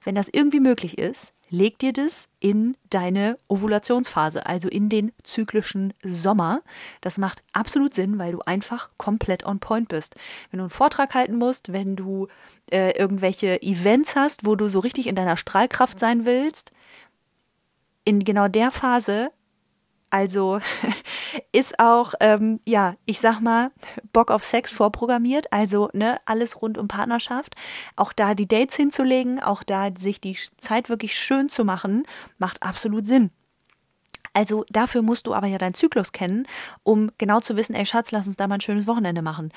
wenn 0.10 0.16
das 0.16 0.30
irgendwie 0.34 0.60
möglich 0.60 0.98
ist, 0.98 1.36
leg 1.52 1.78
dir 1.78 1.94
das 1.94 2.30
in 2.40 2.76
deine 2.90 3.38
Ovulationsphase, 3.48 4.44
also 4.44 4.68
in 4.68 4.90
den 4.90 5.12
zyklischen 5.22 5.94
Sommer. 6.02 6.64
Das 7.02 7.20
macht 7.20 7.44
absolut 7.54 7.94
Sinn, 7.94 8.18
weil 8.18 8.32
du 8.32 8.40
einfach 8.40 8.90
komplett 8.98 9.46
on 9.46 9.60
point 9.60 9.88
bist. 9.88 10.16
Wenn 10.50 10.58
du 10.58 10.64
einen 10.64 10.72
Vortrag 10.72 11.14
halten 11.14 11.36
musst, 11.36 11.74
wenn 11.74 11.96
du 11.96 12.28
äh, 12.72 12.98
irgendwelche 12.98 13.62
Events 13.62 14.16
hast, 14.16 14.48
wo 14.48 14.56
du 14.56 14.68
so 14.68 14.80
richtig 14.80 15.06
in 15.06 15.14
deiner 15.14 15.38
Strahlkraft 15.38 16.00
sein 16.00 16.26
willst, 16.26 16.72
in 18.04 18.26
genau 18.26 18.48
der 18.48 18.72
Phase 18.72 19.30
also 20.10 20.60
ist 21.52 21.80
auch, 21.80 22.14
ähm, 22.20 22.60
ja, 22.66 22.96
ich 23.06 23.20
sag 23.20 23.40
mal, 23.42 23.72
Bock 24.14 24.32
auf 24.32 24.44
Sex 24.44 24.72
vorprogrammiert. 24.72 25.52
Also, 25.52 25.90
ne, 25.94 26.20
alles 26.26 26.62
rund 26.62 26.78
um 26.78 26.88
Partnerschaft. 26.88 27.56
Auch 27.96 28.14
da 28.14 28.34
die 28.34 28.48
Dates 28.48 28.76
hinzulegen, 28.76 29.40
auch 29.40 29.64
da 29.64 29.90
sich 29.98 30.22
die 30.22 30.38
Zeit 30.58 30.90
wirklich 30.90 31.16
schön 31.16 31.50
zu 31.50 31.64
machen, 31.66 32.04
macht 32.38 32.64
absolut 32.64 33.06
Sinn. 33.06 33.32
Also 34.34 34.64
dafür 34.70 35.02
musst 35.02 35.28
du 35.28 35.34
aber 35.34 35.48
ja 35.48 35.58
deinen 35.58 35.74
Zyklus 35.74 36.12
kennen, 36.12 36.48
um 36.84 37.12
genau 37.18 37.40
zu 37.40 37.58
wissen, 37.58 37.74
ey 37.74 37.86
Schatz, 37.86 38.12
lass 38.12 38.28
uns 38.28 38.38
da 38.38 38.48
mal 38.48 38.56
ein 38.56 38.62
schönes 38.62 38.86
Wochenende 38.86 39.22
machen 39.22 39.52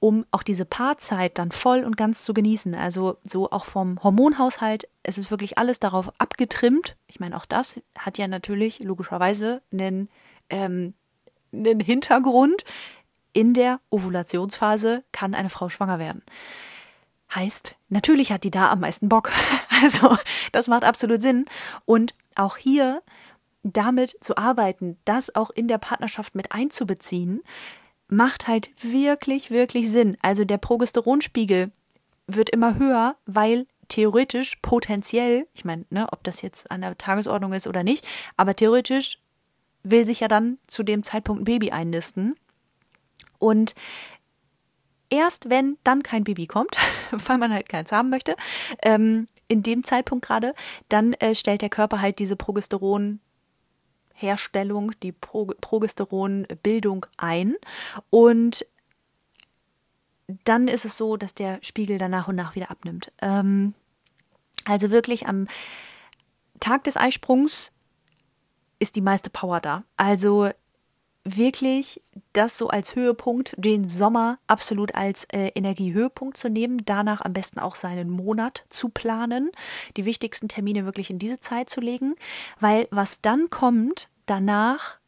um 0.00 0.24
auch 0.30 0.42
diese 0.42 0.64
Paarzeit 0.64 1.38
dann 1.38 1.50
voll 1.50 1.84
und 1.84 1.96
ganz 1.96 2.24
zu 2.24 2.34
genießen. 2.34 2.74
Also 2.74 3.18
so 3.24 3.50
auch 3.50 3.64
vom 3.64 4.02
Hormonhaushalt, 4.02 4.88
es 5.02 5.18
ist 5.18 5.30
wirklich 5.30 5.58
alles 5.58 5.80
darauf 5.80 6.10
abgetrimmt. 6.18 6.96
Ich 7.06 7.20
meine, 7.20 7.36
auch 7.36 7.46
das 7.46 7.80
hat 7.98 8.18
ja 8.18 8.28
natürlich 8.28 8.80
logischerweise 8.80 9.62
einen, 9.72 10.08
ähm, 10.50 10.94
einen 11.52 11.80
Hintergrund. 11.80 12.64
In 13.32 13.54
der 13.54 13.80
Ovulationsphase 13.90 15.04
kann 15.12 15.34
eine 15.34 15.50
Frau 15.50 15.68
schwanger 15.68 15.98
werden. 15.98 16.22
Heißt, 17.34 17.76
natürlich 17.88 18.32
hat 18.32 18.44
die 18.44 18.50
da 18.50 18.70
am 18.70 18.80
meisten 18.80 19.08
Bock. 19.08 19.32
Also, 19.80 20.16
das 20.50 20.66
macht 20.66 20.82
absolut 20.82 21.22
Sinn. 21.22 21.44
Und 21.84 22.12
auch 22.34 22.56
hier 22.56 23.00
damit 23.62 24.16
zu 24.20 24.36
arbeiten, 24.36 24.98
das 25.04 25.32
auch 25.36 25.50
in 25.50 25.68
der 25.68 25.78
Partnerschaft 25.78 26.34
mit 26.34 26.50
einzubeziehen, 26.50 27.42
macht 28.08 28.48
halt 28.48 28.70
wirklich, 28.82 29.50
wirklich 29.50 29.90
Sinn. 29.90 30.16
Also 30.22 30.44
der 30.44 30.58
Progesteronspiegel 30.58 31.70
wird 32.26 32.50
immer 32.50 32.78
höher, 32.78 33.16
weil 33.26 33.66
theoretisch 33.88 34.56
potenziell, 34.62 35.46
ich 35.54 35.64
meine, 35.64 35.84
ne, 35.90 36.06
ob 36.10 36.22
das 36.24 36.42
jetzt 36.42 36.70
an 36.70 36.82
der 36.82 36.96
Tagesordnung 36.98 37.52
ist 37.52 37.66
oder 37.66 37.82
nicht, 37.82 38.06
aber 38.36 38.54
theoretisch 38.54 39.18
will 39.82 40.04
sich 40.04 40.20
ja 40.20 40.28
dann 40.28 40.58
zu 40.66 40.82
dem 40.82 41.02
Zeitpunkt 41.02 41.42
ein 41.42 41.44
Baby 41.44 41.70
einnisten. 41.70 42.36
Und 43.38 43.74
erst 45.10 45.48
wenn 45.48 45.78
dann 45.84 46.02
kein 46.02 46.24
Baby 46.24 46.46
kommt, 46.46 46.76
weil 47.10 47.38
man 47.38 47.52
halt 47.52 47.68
keins 47.68 47.92
haben 47.92 48.10
möchte, 48.10 48.36
ähm, 48.82 49.28
in 49.48 49.62
dem 49.62 49.84
Zeitpunkt 49.84 50.26
gerade, 50.26 50.54
dann 50.88 51.14
äh, 51.14 51.34
stellt 51.34 51.62
der 51.62 51.70
Körper 51.70 52.00
halt 52.00 52.18
diese 52.18 52.36
Progesteron 52.36 53.20
Herstellung, 54.20 54.92
die 55.02 55.12
Pro 55.12 55.46
Progesteronbildung 55.60 57.06
ein. 57.16 57.54
Und 58.10 58.66
dann 60.44 60.68
ist 60.68 60.84
es 60.84 60.96
so, 60.96 61.16
dass 61.16 61.34
der 61.34 61.58
Spiegel 61.62 61.98
dann 61.98 62.10
nach 62.10 62.28
und 62.28 62.36
nach 62.36 62.54
wieder 62.54 62.70
abnimmt. 62.70 63.12
Ähm, 63.22 63.74
also 64.64 64.90
wirklich 64.90 65.26
am 65.26 65.46
Tag 66.60 66.84
des 66.84 66.96
Eisprungs 66.96 67.72
ist 68.78 68.96
die 68.96 69.00
meiste 69.00 69.30
Power 69.30 69.60
da. 69.60 69.84
Also 69.96 70.50
wirklich 71.36 72.02
das 72.32 72.58
so 72.58 72.68
als 72.68 72.94
Höhepunkt, 72.94 73.54
den 73.56 73.88
Sommer 73.88 74.38
absolut 74.46 74.94
als 74.94 75.24
äh, 75.24 75.48
Energiehöhepunkt 75.54 76.36
zu 76.36 76.48
nehmen, 76.48 76.84
danach 76.84 77.20
am 77.20 77.32
besten 77.32 77.58
auch 77.58 77.74
seinen 77.74 78.10
Monat 78.10 78.64
zu 78.68 78.88
planen, 78.88 79.50
die 79.96 80.04
wichtigsten 80.04 80.48
Termine 80.48 80.84
wirklich 80.84 81.10
in 81.10 81.18
diese 81.18 81.40
Zeit 81.40 81.70
zu 81.70 81.80
legen, 81.80 82.14
weil 82.60 82.88
was 82.90 83.20
dann 83.20 83.50
kommt, 83.50 84.08
danach 84.26 84.98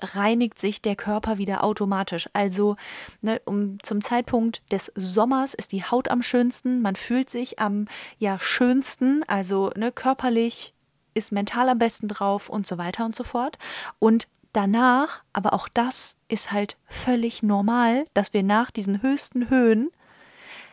reinigt 0.00 0.58
sich 0.58 0.80
der 0.80 0.96
Körper 0.96 1.38
wieder 1.38 1.64
automatisch. 1.64 2.28
Also 2.32 2.76
ne, 3.20 3.40
um, 3.44 3.82
zum 3.82 4.00
Zeitpunkt 4.00 4.62
des 4.72 4.92
Sommers 4.94 5.54
ist 5.54 5.72
die 5.72 5.84
Haut 5.84 6.08
am 6.08 6.22
schönsten, 6.22 6.82
man 6.82 6.96
fühlt 6.96 7.30
sich 7.30 7.58
am 7.58 7.86
ja 8.18 8.38
schönsten, 8.38 9.24
also 9.26 9.70
ne, 9.76 9.92
körperlich 9.92 10.74
ist 11.14 11.32
mental 11.32 11.68
am 11.68 11.78
besten 11.78 12.08
drauf 12.08 12.48
und 12.48 12.66
so 12.66 12.78
weiter 12.78 13.04
und 13.04 13.14
so 13.14 13.24
fort. 13.24 13.58
Und 13.98 14.28
danach, 14.58 15.22
aber 15.32 15.52
auch 15.52 15.68
das 15.68 16.16
ist 16.26 16.50
halt 16.50 16.76
völlig 16.88 17.44
normal, 17.44 18.06
dass 18.12 18.34
wir 18.34 18.42
nach 18.42 18.72
diesen 18.72 19.02
höchsten 19.02 19.50
Höhen 19.50 19.90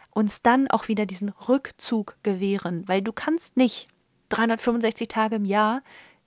uns 0.10 0.42
dann 0.42 0.68
auch 0.68 0.88
wieder 0.88 1.06
diesen 1.06 1.30
Rückzug 1.30 2.18
gewähren, 2.24 2.88
weil 2.88 3.04
du 3.04 3.14
kannst 3.14 3.58
nicht 3.58 3.88
365 4.30 5.08
Tage 5.08 5.36
im 5.36 5.46
Jahr 5.46 5.84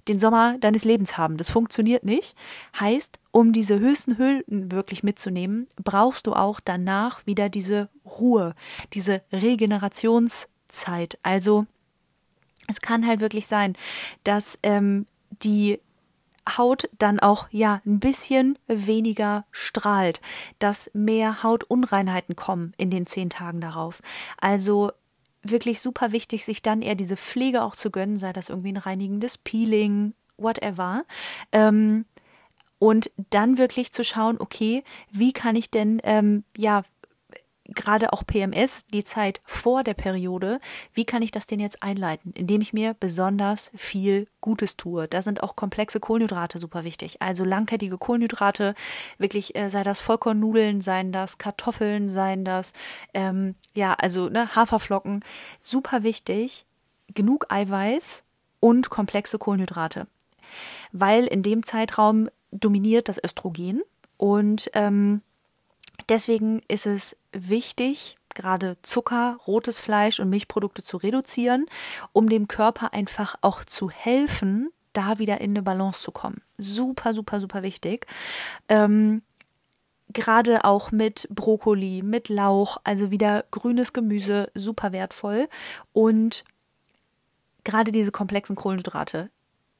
den 0.07 0.21
Sommer 0.21 0.57
deines 0.59 0.85
Lebens 0.85 1.19
haben. 1.19 1.37
Das 1.37 1.51
funktioniert 1.51 2.05
nicht. 2.05 2.37
Heißt, 2.79 3.19
um 3.33 3.53
diese 3.53 3.81
höchsten 3.81 4.19
Höhen 4.19 4.45
wirklich 4.71 5.03
mitzunehmen, 5.03 5.67
brauchst 5.83 6.29
du 6.29 6.35
auch 6.35 6.61
danach 6.61 7.27
wieder 7.27 7.49
diese 7.49 7.89
Ruhe, 8.05 8.55
diese 8.93 9.23
Regenerationszeit. 9.33 11.19
Also 11.25 11.67
es 12.69 12.81
kann 12.81 13.05
halt 13.05 13.19
wirklich 13.19 13.49
sein, 13.49 13.77
dass 14.23 14.61
ähm, 14.63 15.07
die 15.43 15.81
Haut 16.57 16.89
dann 16.99 17.21
auch 17.21 17.49
ja 17.51 17.81
ein 17.85 18.01
bisschen 18.01 18.59
weniger 18.67 19.45
strahlt, 19.51 20.21
dass 20.59 20.91
mehr 20.95 21.43
Hautunreinheiten 21.43 22.37
kommen 22.37 22.73
in 22.79 22.91
den 22.91 23.07
zehn 23.07 23.31
Tagen 23.31 23.61
darauf. 23.61 24.01
Also 24.41 24.93
wirklich 25.43 25.81
super 25.81 26.13
wichtig, 26.13 26.45
sich 26.45 26.63
dann 26.63 26.83
eher 26.83 26.95
diese 26.95 27.17
Pflege 27.17 27.63
auch 27.63 27.77
zu 27.77 27.91
gönnen, 27.91 28.17
sei 28.17 28.33
das 28.33 28.49
irgendwie 28.49 28.73
ein 28.73 28.77
reinigendes 28.77 29.39
Peeling, 29.39 30.15
whatever. 30.37 31.05
Ähm, 31.53 32.05
und 32.79 33.11
dann 33.31 33.59
wirklich 33.59 33.93
zu 33.93 34.05
schauen, 34.05 34.37
okay, 34.41 34.85
wie 35.11 35.33
kann 35.33 35.57
ich 35.57 35.71
denn 35.71 36.01
ähm, 36.05 36.45
ja 36.57 36.85
gerade 37.69 38.13
auch 38.13 38.27
PMS, 38.27 38.87
die 38.87 39.05
Zeit 39.05 39.41
vor 39.45 39.85
der 39.85 39.95
Periode, 39.95 40.61
wie 40.95 41.05
kann 41.05 41.23
ich 41.23 41.31
das 41.31 41.47
denn 41.47 41.61
jetzt 41.61 41.83
einleiten? 41.83 42.33
Indem 42.33 42.61
ich 42.61 42.73
mir 42.73 42.95
besonders 42.95 43.71
viel 43.77 44.27
Gutes 44.41 44.77
tue. 44.77 45.07
Da 45.07 45.23
sind 45.23 45.43
auch 45.43 45.57
komplexe 45.57 46.01
Kohlenhydrate 46.01 46.59
super 46.59 46.85
wichtig. 46.85 47.21
Also 47.21 47.45
langkettige 47.45 47.99
Kohlenhydrate, 47.99 48.75
wirklich 49.19 49.55
äh, 49.55 49.69
sei 49.69 49.83
das 49.83 50.01
Vollkornnudeln, 50.01 50.81
seien 50.81 51.13
das 51.13 51.39
Kartoffeln, 51.39 52.09
seien 52.09 52.45
das, 52.45 52.73
ähm, 53.13 53.55
ja, 53.75 53.95
also 53.95 54.29
ne, 54.29 54.55
Haferflocken, 54.55 55.25
super 55.61 56.03
wichtig. 56.03 56.65
Genug 57.15 57.47
Eiweiß 57.49 58.25
und 58.61 58.91
komplexe 58.91 59.39
Kohlenhydrate. 59.39 60.07
Weil 60.93 61.27
in 61.27 61.43
dem 61.43 61.63
Zeitraum 61.63 62.29
dominiert 62.51 63.09
das 63.09 63.23
Östrogen 63.23 63.83
und 64.17 64.71
ähm, 64.75 65.23
Deswegen 66.09 66.63
ist 66.69 66.87
es 66.87 67.17
wichtig, 67.33 68.17
gerade 68.35 68.77
Zucker, 68.83 69.39
rotes 69.47 69.81
Fleisch 69.81 70.21
und 70.21 70.31
Milchprodukte 70.31 70.83
zu 70.83 70.97
reduzieren, 70.97 71.67
um 72.13 72.29
dem 72.29 72.49
Körper 72.49 72.93
einfach 72.93 73.37
auch 73.41 73.65
zu 73.65 73.91
helfen, 73.91 74.71
da 74.93 75.19
wieder 75.19 75.41
in 75.41 75.51
eine 75.51 75.63
Balance 75.63 76.03
zu 76.03 76.13
kommen. 76.13 76.43
Super, 76.57 77.13
super, 77.13 77.41
super 77.41 77.63
wichtig. 77.63 78.07
Ähm, 78.69 79.23
gerade 80.13 80.65
auch 80.65 80.91
mit 80.91 81.29
Brokkoli, 81.31 82.03
mit 82.03 82.29
Lauch, 82.29 82.79
also 82.85 83.11
wieder 83.11 83.45
grünes 83.51 83.93
Gemüse, 83.93 84.51
super 84.55 84.93
wertvoll. 84.93 85.49
Und 85.93 86.45
gerade 87.65 87.93
diese 87.93 88.13
komplexen 88.13 88.57
Kohlenhydrate. 88.57 89.31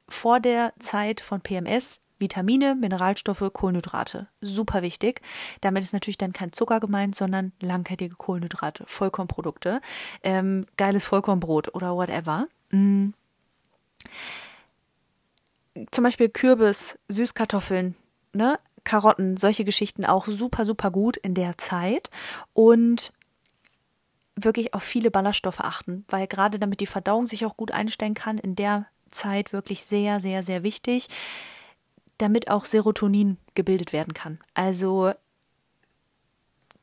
Vor 0.07 0.39
der 0.39 0.73
Zeit 0.79 1.21
von 1.21 1.41
PMS 1.41 1.99
Vitamine, 2.19 2.75
Mineralstoffe, 2.75 3.51
Kohlenhydrate. 3.53 4.27
Super 4.41 4.81
wichtig. 4.81 5.21
Damit 5.61 5.83
ist 5.83 5.93
natürlich 5.93 6.17
dann 6.17 6.33
kein 6.33 6.51
Zucker 6.51 6.79
gemeint, 6.79 7.15
sondern 7.15 7.53
langkettige 7.61 8.15
Kohlenhydrate, 8.15 8.83
Vollkornprodukte, 8.87 9.81
ähm, 10.23 10.65
geiles 10.77 11.05
Vollkornbrot 11.05 11.73
oder 11.73 11.95
whatever. 11.95 12.47
Mhm. 12.69 13.13
Zum 15.91 16.03
Beispiel 16.03 16.29
Kürbis, 16.29 16.99
Süßkartoffeln, 17.07 17.95
ne? 18.33 18.59
Karotten, 18.83 19.37
solche 19.37 19.65
Geschichten 19.65 20.05
auch 20.05 20.25
super, 20.25 20.65
super 20.65 20.89
gut 20.89 21.17
in 21.17 21.35
der 21.35 21.57
Zeit. 21.57 22.09
Und 22.53 23.11
wirklich 24.35 24.73
auf 24.73 24.83
viele 24.83 25.11
Ballaststoffe 25.11 25.59
achten, 25.59 26.05
weil 26.07 26.27
gerade 26.27 26.59
damit 26.59 26.79
die 26.79 26.87
Verdauung 26.87 27.27
sich 27.27 27.45
auch 27.45 27.57
gut 27.57 27.71
einstellen 27.71 28.13
kann, 28.13 28.37
in 28.37 28.55
der 28.55 28.87
Zeit 29.11 29.53
wirklich 29.53 29.83
sehr, 29.83 30.19
sehr, 30.19 30.43
sehr 30.43 30.63
wichtig 30.63 31.09
damit 32.19 32.51
auch 32.51 32.65
Serotonin 32.65 33.37
gebildet 33.55 33.91
werden 33.91 34.13
kann. 34.13 34.39
Also 34.53 35.11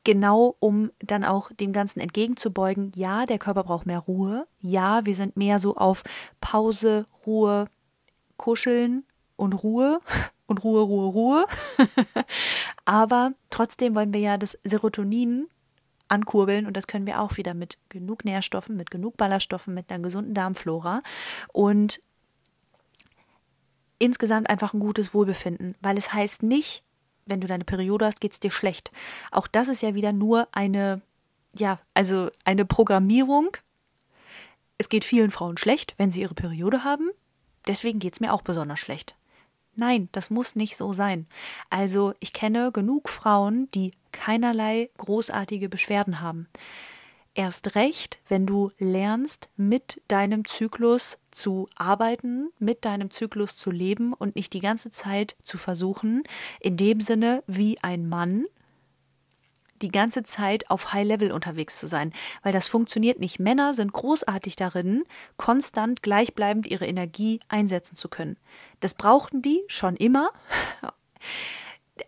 genau 0.03 0.55
um 0.59 0.91
dann 0.99 1.25
auch 1.25 1.51
dem 1.51 1.73
Ganzen 1.73 1.99
entgegenzubeugen, 1.99 2.91
ja, 2.95 3.25
der 3.25 3.39
Körper 3.39 3.63
braucht 3.63 3.85
mehr 3.85 3.99
Ruhe, 3.99 4.47
ja, 4.59 5.05
wir 5.05 5.15
sind 5.15 5.35
mehr 5.35 5.59
so 5.59 5.75
auf 5.75 6.03
Pause, 6.39 7.07
Ruhe, 7.25 7.67
Kuscheln 8.37 9.03
und 9.35 9.51
Ruhe 9.51 9.99
und 10.47 10.63
Ruhe, 10.63 10.81
Ruhe, 10.81 11.07
Ruhe. 11.07 11.45
Aber 12.85 13.33
trotzdem 13.49 13.95
wollen 13.95 14.13
wir 14.13 14.21
ja 14.21 14.37
das 14.37 14.57
Serotonin 14.63 15.47
ankurbeln 16.07 16.67
und 16.67 16.77
das 16.77 16.87
können 16.87 17.05
wir 17.05 17.19
auch 17.19 17.35
wieder 17.35 17.53
mit 17.53 17.77
genug 17.89 18.23
Nährstoffen, 18.23 18.77
mit 18.77 18.89
genug 18.91 19.17
Ballaststoffen, 19.17 19.73
mit 19.73 19.89
einer 19.89 20.01
gesunden 20.01 20.33
Darmflora 20.33 21.01
und 21.51 22.01
insgesamt 23.99 24.49
einfach 24.49 24.73
ein 24.73 24.79
gutes 24.79 25.13
Wohlbefinden, 25.13 25.75
weil 25.81 25.97
es 25.97 26.13
heißt 26.13 26.43
nicht, 26.43 26.83
wenn 27.25 27.41
du 27.41 27.47
deine 27.47 27.65
Periode 27.65 28.05
hast, 28.05 28.21
geht 28.21 28.33
es 28.33 28.39
dir 28.39 28.51
schlecht. 28.51 28.91
Auch 29.31 29.47
das 29.47 29.67
ist 29.67 29.81
ja 29.81 29.95
wieder 29.95 30.13
nur 30.13 30.47
eine, 30.51 31.01
ja, 31.55 31.79
also 31.93 32.29
eine 32.45 32.65
Programmierung. 32.65 33.57
Es 34.77 34.89
geht 34.89 35.05
vielen 35.05 35.31
Frauen 35.31 35.57
schlecht, 35.57 35.93
wenn 35.97 36.11
sie 36.11 36.21
ihre 36.21 36.35
Periode 36.35 36.83
haben. 36.83 37.09
Deswegen 37.67 37.99
geht 37.99 38.13
es 38.13 38.19
mir 38.19 38.33
auch 38.33 38.41
besonders 38.41 38.79
schlecht. 38.79 39.15
Nein, 39.75 40.09
das 40.11 40.29
muss 40.29 40.55
nicht 40.55 40.75
so 40.75 40.93
sein. 40.93 41.27
Also 41.69 42.13
ich 42.19 42.33
kenne 42.33 42.71
genug 42.71 43.09
Frauen, 43.09 43.69
die 43.71 43.93
keinerlei 44.11 44.89
großartige 44.97 45.69
Beschwerden 45.69 46.21
haben. 46.21 46.47
Erst 47.37 47.75
recht, 47.75 48.17
wenn 48.27 48.47
du 48.47 48.71
lernst, 48.79 49.49
mit 49.57 50.01
deinem 50.07 50.43
Zyklus 50.43 51.19
zu 51.29 51.69
arbeiten, 51.75 52.49
mit 52.57 52.83
deinem 52.83 53.11
Zyklus 53.11 53.55
zu 53.55 53.69
leben 53.69 54.13
und 54.13 54.35
nicht 54.35 54.53
die 54.53 54.59
ganze 54.59 54.89
Zeit 54.89 55.35
zu 55.43 55.59
versuchen, 55.59 56.23
in 56.59 56.77
dem 56.77 56.99
Sinne 56.99 57.43
wie 57.45 57.77
ein 57.83 58.09
Mann, 58.09 58.45
die 59.83 59.89
ganze 59.89 60.23
Zeit 60.23 60.71
auf 60.71 60.93
High 60.93 61.05
Level 61.05 61.31
unterwegs 61.31 61.77
zu 61.77 61.85
sein, 61.85 62.11
weil 62.41 62.53
das 62.53 62.67
funktioniert 62.67 63.19
nicht. 63.19 63.37
Männer 63.37 63.75
sind 63.75 63.93
großartig 63.93 64.55
darin, 64.55 65.03
konstant 65.37 66.01
gleichbleibend 66.01 66.65
ihre 66.65 66.87
Energie 66.87 67.39
einsetzen 67.49 67.95
zu 67.95 68.09
können. 68.09 68.37
Das 68.79 68.95
brauchten 68.95 69.43
die 69.43 69.61
schon 69.67 69.95
immer, 69.95 70.31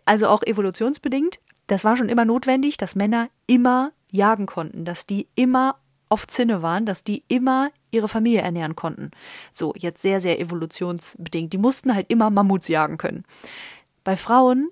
also 0.04 0.26
auch 0.26 0.42
evolutionsbedingt. 0.42 1.38
Das 1.68 1.84
war 1.84 1.96
schon 1.96 2.08
immer 2.08 2.24
notwendig, 2.24 2.78
dass 2.78 2.96
Männer 2.96 3.28
immer 3.46 3.92
jagen 4.12 4.46
konnten, 4.46 4.84
dass 4.84 5.06
die 5.06 5.28
immer 5.34 5.76
auf 6.08 6.26
Zinne 6.26 6.62
waren, 6.62 6.86
dass 6.86 7.04
die 7.04 7.24
immer 7.28 7.70
ihre 7.90 8.08
Familie 8.08 8.40
ernähren 8.40 8.76
konnten. 8.76 9.10
So, 9.52 9.74
jetzt 9.76 10.02
sehr, 10.02 10.20
sehr 10.20 10.40
evolutionsbedingt. 10.40 11.52
Die 11.52 11.58
mussten 11.58 11.94
halt 11.94 12.10
immer 12.10 12.30
Mammuts 12.30 12.68
jagen 12.68 12.98
können. 12.98 13.22
Bei 14.04 14.16
Frauen 14.16 14.70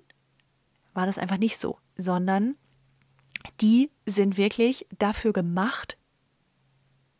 war 0.93 1.05
das 1.05 1.17
einfach 1.17 1.37
nicht 1.37 1.57
so, 1.57 1.77
sondern 1.97 2.55
die 3.61 3.89
sind 4.05 4.37
wirklich 4.37 4.85
dafür 4.97 5.31
gemacht, 5.31 5.97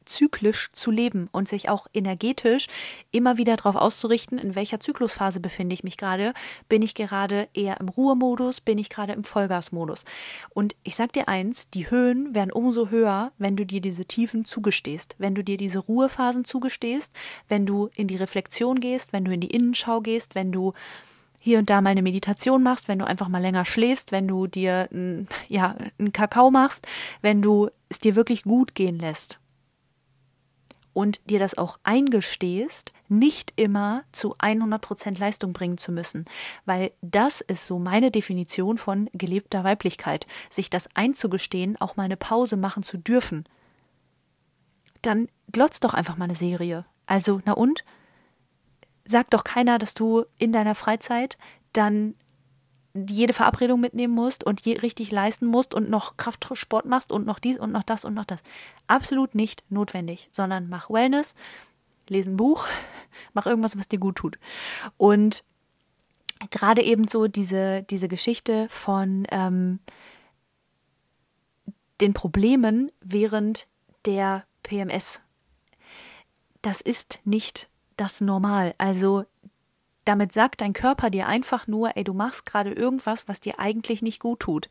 zyklisch 0.09 0.71
zu 0.73 0.91
leben 0.91 1.29
und 1.31 1.47
sich 1.47 1.69
auch 1.69 1.87
energetisch 1.93 2.67
immer 3.11 3.37
wieder 3.37 3.55
darauf 3.55 3.75
auszurichten, 3.75 4.37
in 4.37 4.55
welcher 4.55 4.79
Zyklusphase 4.79 5.39
befinde 5.39 5.73
ich 5.73 5.83
mich 5.83 5.97
gerade. 5.97 6.33
Bin 6.67 6.81
ich 6.81 6.95
gerade 6.95 7.47
eher 7.53 7.79
im 7.79 7.89
Ruhemodus? 7.89 8.61
Bin 8.61 8.77
ich 8.77 8.89
gerade 8.89 9.13
im 9.13 9.23
Vollgasmodus? 9.23 10.05
Und 10.49 10.75
ich 10.83 10.95
sag 10.95 11.13
dir 11.13 11.27
eins, 11.27 11.69
die 11.69 11.89
Höhen 11.89 12.33
werden 12.35 12.51
umso 12.51 12.89
höher, 12.89 13.31
wenn 13.37 13.55
du 13.55 13.65
dir 13.65 13.81
diese 13.81 14.05
Tiefen 14.05 14.45
zugestehst, 14.45 15.15
wenn 15.19 15.35
du 15.35 15.43
dir 15.43 15.57
diese 15.57 15.79
Ruhephasen 15.79 16.43
zugestehst, 16.43 17.13
wenn 17.47 17.65
du 17.65 17.89
in 17.95 18.07
die 18.07 18.17
Reflexion 18.17 18.79
gehst, 18.79 19.13
wenn 19.13 19.25
du 19.25 19.31
in 19.31 19.39
die 19.39 19.51
Innenschau 19.51 20.01
gehst, 20.01 20.35
wenn 20.35 20.51
du 20.51 20.73
hier 21.39 21.59
und 21.59 21.69
da 21.69 21.81
mal 21.81 21.91
eine 21.91 22.01
Meditation 22.01 22.63
machst, 22.63 22.87
wenn 22.87 22.99
du 22.99 23.07
einfach 23.07 23.29
mal 23.29 23.41
länger 23.41 23.63
schläfst, 23.63 24.11
wenn 24.11 24.27
du 24.27 24.47
dir 24.47 24.89
ja, 25.47 25.75
einen 25.97 26.11
Kakao 26.11 26.51
machst, 26.51 26.85
wenn 27.21 27.41
du 27.41 27.69
es 27.87 27.99
dir 27.99 28.15
wirklich 28.15 28.43
gut 28.43 28.75
gehen 28.75 28.99
lässt 28.99 29.39
und 30.99 31.21
dir 31.29 31.39
das 31.39 31.57
auch 31.57 31.79
eingestehst, 31.83 32.91
nicht 33.07 33.53
immer 33.55 34.03
zu 34.11 34.35
100% 34.35 35.17
Leistung 35.17 35.53
bringen 35.53 35.77
zu 35.77 35.93
müssen, 35.93 36.25
weil 36.65 36.91
das 37.01 37.39
ist 37.39 37.65
so 37.65 37.79
meine 37.79 38.11
Definition 38.11 38.77
von 38.77 39.09
gelebter 39.13 39.63
Weiblichkeit, 39.63 40.27
sich 40.49 40.69
das 40.69 40.89
einzugestehen, 40.95 41.79
auch 41.79 41.95
mal 41.95 42.03
eine 42.03 42.17
Pause 42.17 42.57
machen 42.57 42.83
zu 42.83 42.97
dürfen. 42.97 43.45
Dann 45.01 45.29
glotz 45.53 45.79
doch 45.79 45.93
einfach 45.93 46.17
mal 46.17 46.25
eine 46.25 46.35
Serie. 46.35 46.83
Also, 47.05 47.39
na 47.45 47.53
und? 47.53 47.85
Sag 49.05 49.29
doch 49.29 49.45
keiner, 49.45 49.79
dass 49.79 49.93
du 49.93 50.25
in 50.37 50.51
deiner 50.51 50.75
Freizeit 50.75 51.37
dann 51.71 52.13
jede 52.93 53.33
Verabredung 53.33 53.79
mitnehmen 53.79 54.13
musst 54.13 54.43
und 54.43 54.61
je 54.61 54.77
richtig 54.79 55.11
leisten 55.11 55.45
musst 55.45 55.73
und 55.73 55.89
noch 55.89 56.17
Kraftsport 56.17 56.85
machst 56.85 57.11
und 57.11 57.25
noch 57.25 57.39
dies 57.39 57.59
und 57.59 57.71
noch 57.71 57.83
das 57.83 58.05
und 58.05 58.13
noch 58.13 58.25
das. 58.25 58.39
Absolut 58.87 59.35
nicht 59.35 59.63
notwendig, 59.69 60.29
sondern 60.31 60.69
mach 60.69 60.89
Wellness, 60.89 61.35
lese 62.07 62.31
ein 62.31 62.37
Buch, 62.37 62.67
mach 63.33 63.45
irgendwas, 63.45 63.77
was 63.77 63.87
dir 63.87 63.99
gut 63.99 64.15
tut. 64.15 64.39
Und 64.97 65.43
gerade 66.49 66.81
eben 66.81 67.07
so 67.07 67.27
diese, 67.27 67.83
diese 67.83 68.07
Geschichte 68.07 68.67
von 68.69 69.27
ähm, 69.31 69.79
den 72.01 72.13
Problemen 72.13 72.91
während 73.01 73.67
der 74.05 74.45
PMS. 74.63 75.21
Das 76.61 76.81
ist 76.81 77.19
nicht 77.23 77.69
das 77.97 78.21
Normal. 78.21 78.73
Also 78.77 79.25
damit 80.09 80.33
sagt 80.33 80.61
dein 80.61 80.73
Körper 80.73 81.11
dir 81.11 81.27
einfach 81.27 81.67
nur, 81.67 81.95
ey, 81.95 82.03
du 82.03 82.15
machst 82.15 82.47
gerade 82.47 82.71
irgendwas, 82.71 83.27
was 83.27 83.39
dir 83.39 83.59
eigentlich 83.59 84.01
nicht 84.01 84.19
gut 84.19 84.39
tut. 84.39 84.67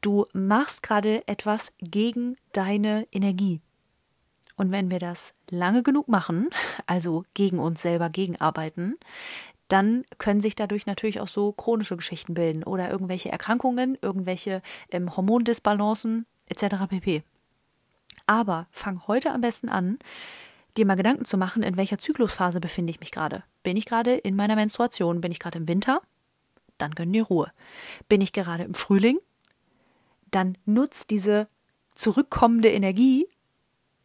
Du 0.00 0.26
machst 0.32 0.84
gerade 0.84 1.26
etwas 1.26 1.72
gegen 1.80 2.36
deine 2.52 3.08
Energie. 3.10 3.60
Und 4.54 4.70
wenn 4.70 4.92
wir 4.92 5.00
das 5.00 5.34
lange 5.50 5.82
genug 5.82 6.06
machen, 6.06 6.50
also 6.86 7.24
gegen 7.34 7.58
uns 7.58 7.82
selber 7.82 8.10
gegenarbeiten, 8.10 8.96
dann 9.66 10.04
können 10.18 10.40
sich 10.40 10.54
dadurch 10.54 10.86
natürlich 10.86 11.18
auch 11.18 11.26
so 11.26 11.50
chronische 11.50 11.96
Geschichten 11.96 12.34
bilden 12.34 12.62
oder 12.62 12.88
irgendwelche 12.88 13.32
Erkrankungen, 13.32 13.98
irgendwelche 14.00 14.62
ähm, 14.88 15.16
Hormondisbalancen 15.16 16.26
etc. 16.46 16.76
pp. 16.88 17.24
Aber 18.28 18.68
fang 18.70 19.02
heute 19.08 19.32
am 19.32 19.40
besten 19.40 19.68
an, 19.68 19.98
dir 20.76 20.86
mal 20.86 20.96
Gedanken 20.96 21.24
zu 21.24 21.36
machen, 21.36 21.62
in 21.62 21.76
welcher 21.76 21.98
Zyklusphase 21.98 22.60
befinde 22.60 22.90
ich 22.90 23.00
mich 23.00 23.10
gerade. 23.10 23.44
Bin 23.62 23.76
ich 23.76 23.86
gerade 23.86 24.14
in 24.14 24.36
meiner 24.36 24.56
Menstruation? 24.56 25.20
Bin 25.20 25.32
ich 25.32 25.38
gerade 25.38 25.58
im 25.58 25.68
Winter? 25.68 26.00
Dann 26.78 26.92
gönn 26.92 27.12
dir 27.12 27.24
Ruhe. 27.24 27.52
Bin 28.08 28.20
ich 28.20 28.32
gerade 28.32 28.64
im 28.64 28.74
Frühling? 28.74 29.18
Dann 30.30 30.58
nutz 30.64 31.06
diese 31.06 31.48
zurückkommende 31.94 32.70
Energie, 32.70 33.28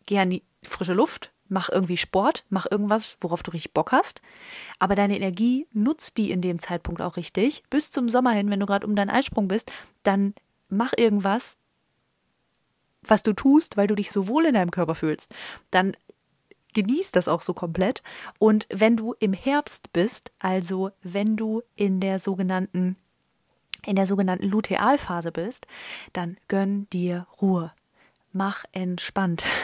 geh 0.06 0.20
an 0.20 0.30
die 0.30 0.44
frische 0.64 0.94
Luft, 0.94 1.32
mach 1.48 1.70
irgendwie 1.70 1.98
Sport, 1.98 2.46
mach 2.50 2.70
irgendwas, 2.70 3.18
worauf 3.22 3.42
du 3.42 3.52
richtig 3.52 3.74
Bock 3.74 3.92
hast. 3.92 4.22
Aber 4.78 4.96
deine 4.96 5.16
Energie 5.16 5.68
nutzt 5.74 6.18
die 6.18 6.32
in 6.32 6.42
dem 6.42 6.60
Zeitpunkt 6.60 7.02
auch 7.02 7.18
richtig. 7.18 7.64
Bis 7.70 7.92
zum 7.92 8.10
Sommer 8.10 8.32
hin, 8.32 8.50
wenn 8.50 8.60
du 8.60 8.68
gerade 8.68 8.86
um 8.86 8.96
deinen 8.96 9.10
Eisprung 9.10 9.48
bist, 9.48 9.72
dann 10.04 10.36
mach 10.70 10.94
irgendwas, 10.96 11.58
was 13.02 13.24
du 13.24 13.34
tust, 13.34 13.78
weil 13.78 13.88
du 13.88 13.96
dich 13.96 14.12
so 14.12 14.28
wohl 14.28 14.46
in 14.46 14.54
deinem 14.54 14.72
Körper 14.72 14.94
fühlst. 14.94 15.34
Dann 15.72 15.96
genieß 16.82 17.12
das 17.12 17.28
auch 17.28 17.42
so 17.42 17.54
komplett. 17.54 18.04
Und 18.38 18.68
wenn 18.70 18.96
du 18.96 19.14
im 19.20 19.34
Herbst 19.34 19.92
bist, 19.92 20.32
also 20.40 20.92
wenn 21.02 21.36
du 21.36 21.62
in 21.76 22.00
der 22.00 22.20
sogenannten 22.20 22.96
in 23.86 23.96
der 23.96 24.06
sogenannten 24.06 24.46
Lutealphase 24.46 25.32
bist, 25.32 25.66
dann 26.12 26.38
gönn 26.50 26.90
dir 26.90 27.28
Ruhe. 27.42 27.72
Mach 28.32 28.64
entspannt. 28.72 29.46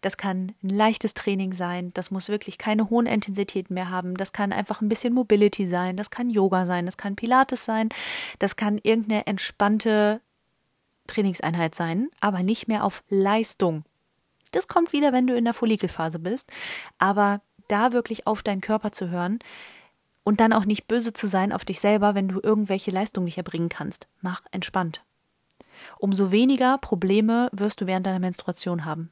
Das 0.00 0.16
kann 0.16 0.52
ein 0.62 0.68
leichtes 0.68 1.12
Training 1.12 1.52
sein. 1.52 1.92
Das 1.92 2.12
muss 2.12 2.28
wirklich 2.28 2.56
keine 2.56 2.88
hohen 2.88 3.06
Intensitäten 3.06 3.74
mehr 3.74 3.90
haben. 3.90 4.16
Das 4.16 4.32
kann 4.32 4.52
einfach 4.52 4.80
ein 4.80 4.88
bisschen 4.88 5.12
Mobility 5.12 5.66
sein. 5.66 5.96
Das 5.96 6.10
kann 6.10 6.30
Yoga 6.30 6.66
sein. 6.66 6.86
Das 6.86 6.96
kann 6.96 7.16
Pilates 7.16 7.64
sein. 7.64 7.88
Das 8.38 8.54
kann 8.54 8.78
irgendeine 8.80 9.26
entspannte 9.26 10.20
Trainingseinheit 11.08 11.74
sein, 11.74 12.10
aber 12.20 12.44
nicht 12.44 12.68
mehr 12.68 12.84
auf 12.84 13.02
Leistung. 13.08 13.84
Das 14.52 14.68
kommt 14.68 14.92
wieder, 14.92 15.12
wenn 15.12 15.26
du 15.26 15.36
in 15.36 15.44
der 15.44 15.54
Follikelphase 15.54 16.18
bist. 16.18 16.50
Aber 16.98 17.40
da 17.68 17.92
wirklich 17.92 18.26
auf 18.26 18.42
deinen 18.42 18.60
Körper 18.60 18.92
zu 18.92 19.10
hören 19.10 19.38
und 20.24 20.40
dann 20.40 20.52
auch 20.52 20.64
nicht 20.64 20.88
böse 20.88 21.12
zu 21.12 21.26
sein 21.26 21.52
auf 21.52 21.64
dich 21.64 21.80
selber, 21.80 22.14
wenn 22.14 22.28
du 22.28 22.40
irgendwelche 22.42 22.90
Leistungen 22.90 23.26
nicht 23.26 23.38
erbringen 23.38 23.68
kannst. 23.68 24.08
Mach 24.20 24.42
entspannt. 24.50 25.02
Umso 25.98 26.32
weniger 26.32 26.78
Probleme 26.78 27.48
wirst 27.52 27.80
du 27.80 27.86
während 27.86 28.06
deiner 28.06 28.18
Menstruation 28.18 28.84
haben 28.84 29.10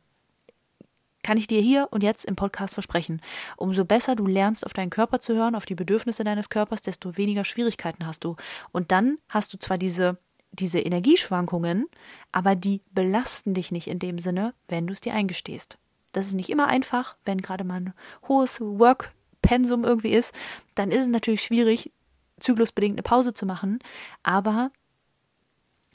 kann 1.27 1.38
ich 1.38 1.49
dir 1.49 1.61
hier 1.61 1.88
und 1.90 2.05
jetzt 2.05 2.25
im 2.25 2.37
Podcast 2.37 2.75
versprechen. 2.75 3.20
Umso 3.57 3.85
besser 3.85 4.14
du 4.14 4.29
lernst, 4.29 4.64
auf 4.64 4.75
deinen 4.75 4.90
Körper 4.90 5.18
zu 5.18 5.35
hören, 5.35 5.57
auf 5.57 5.66
die 5.66 5.75
Bedürfnisse 5.75 6.22
deines 6.22 6.51
Körpers, 6.51 6.83
desto 6.83 7.16
weniger 7.16 7.44
Schwierigkeiten 7.44 8.07
hast 8.07 8.22
du. 8.22 8.37
Und 8.70 8.92
dann 8.92 9.16
hast 9.29 9.53
du 9.53 9.59
zwar 9.59 9.77
diese, 9.77 10.18
diese 10.57 10.81
Energieschwankungen, 10.81 11.87
aber 12.33 12.57
die 12.57 12.83
belasten 12.92 13.55
dich 13.55 13.71
nicht 13.71 13.88
in 13.88 13.99
dem 13.99 14.19
Sinne, 14.19 14.55
wenn 14.69 14.87
du 14.87 14.92
es 14.92 15.01
dir 15.01 15.14
eingestehst. 15.14 15.79
Das 16.12 16.27
ist 16.27 16.35
nicht 16.35 16.51
immer 16.51 16.66
einfach, 16.66 17.16
wenn 17.25 17.42
gerade 17.42 17.64
mal 17.64 17.81
ein 17.81 17.95
hohes 18.27 18.61
Work-Pensum 18.61 19.85
irgendwie 19.85 20.12
ist, 20.12 20.35
dann 20.75 20.90
ist 20.90 21.03
es 21.03 21.09
natürlich 21.09 21.42
schwierig, 21.42 21.92
zyklusbedingt 22.40 22.95
eine 22.95 23.03
Pause 23.03 23.35
zu 23.35 23.47
machen, 23.47 23.79
aber 24.23 24.71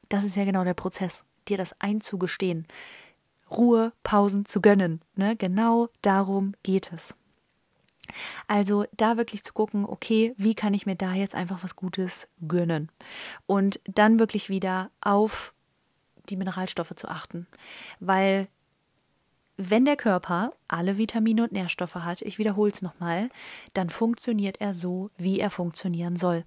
das 0.09 0.25
ist 0.25 0.35
ja 0.35 0.45
genau 0.45 0.63
der 0.63 0.73
Prozess, 0.73 1.23
dir 1.47 1.57
das 1.57 1.79
einzugestehen. 1.79 2.67
Ruhe, 3.49 3.93
Pausen 4.03 4.45
zu 4.45 4.61
gönnen. 4.61 5.01
Ne? 5.15 5.35
Genau 5.35 5.89
darum 6.01 6.53
geht 6.63 6.91
es. 6.93 7.15
Also 8.47 8.85
da 8.93 9.17
wirklich 9.17 9.43
zu 9.43 9.53
gucken, 9.53 9.85
okay, 9.85 10.33
wie 10.37 10.55
kann 10.55 10.73
ich 10.73 10.85
mir 10.85 10.95
da 10.95 11.13
jetzt 11.13 11.35
einfach 11.35 11.63
was 11.63 11.75
Gutes 11.75 12.27
gönnen? 12.47 12.91
Und 13.45 13.79
dann 13.85 14.19
wirklich 14.19 14.49
wieder 14.49 14.91
auf 15.01 15.53
die 16.29 16.37
Mineralstoffe 16.37 16.93
zu 16.95 17.07
achten. 17.07 17.47
Weil 17.99 18.47
wenn 19.57 19.85
der 19.85 19.97
Körper 19.97 20.53
alle 20.67 20.97
Vitamine 20.97 21.43
und 21.43 21.51
Nährstoffe 21.51 21.95
hat, 21.95 22.21
ich 22.21 22.37
wiederhole 22.37 22.71
es 22.71 22.81
nochmal, 22.81 23.29
dann 23.73 23.89
funktioniert 23.89 24.59
er 24.59 24.73
so, 24.73 25.11
wie 25.17 25.39
er 25.39 25.51
funktionieren 25.51 26.15
soll. 26.15 26.45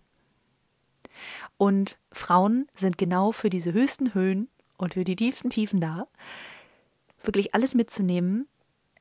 Und 1.57 1.99
Frauen 2.11 2.67
sind 2.77 2.99
genau 2.99 3.31
für 3.31 3.51
diese 3.51 3.73
höchsten 3.73 4.15
Höhen 4.15 4.49
und 4.77 4.95
für 4.95 5.05
die 5.05 5.17
tiefsten 5.17 5.51
Tiefen 5.51 5.81
da 5.81 6.09
wirklich 7.23 7.55
alles 7.55 7.75
mitzunehmen, 7.75 8.49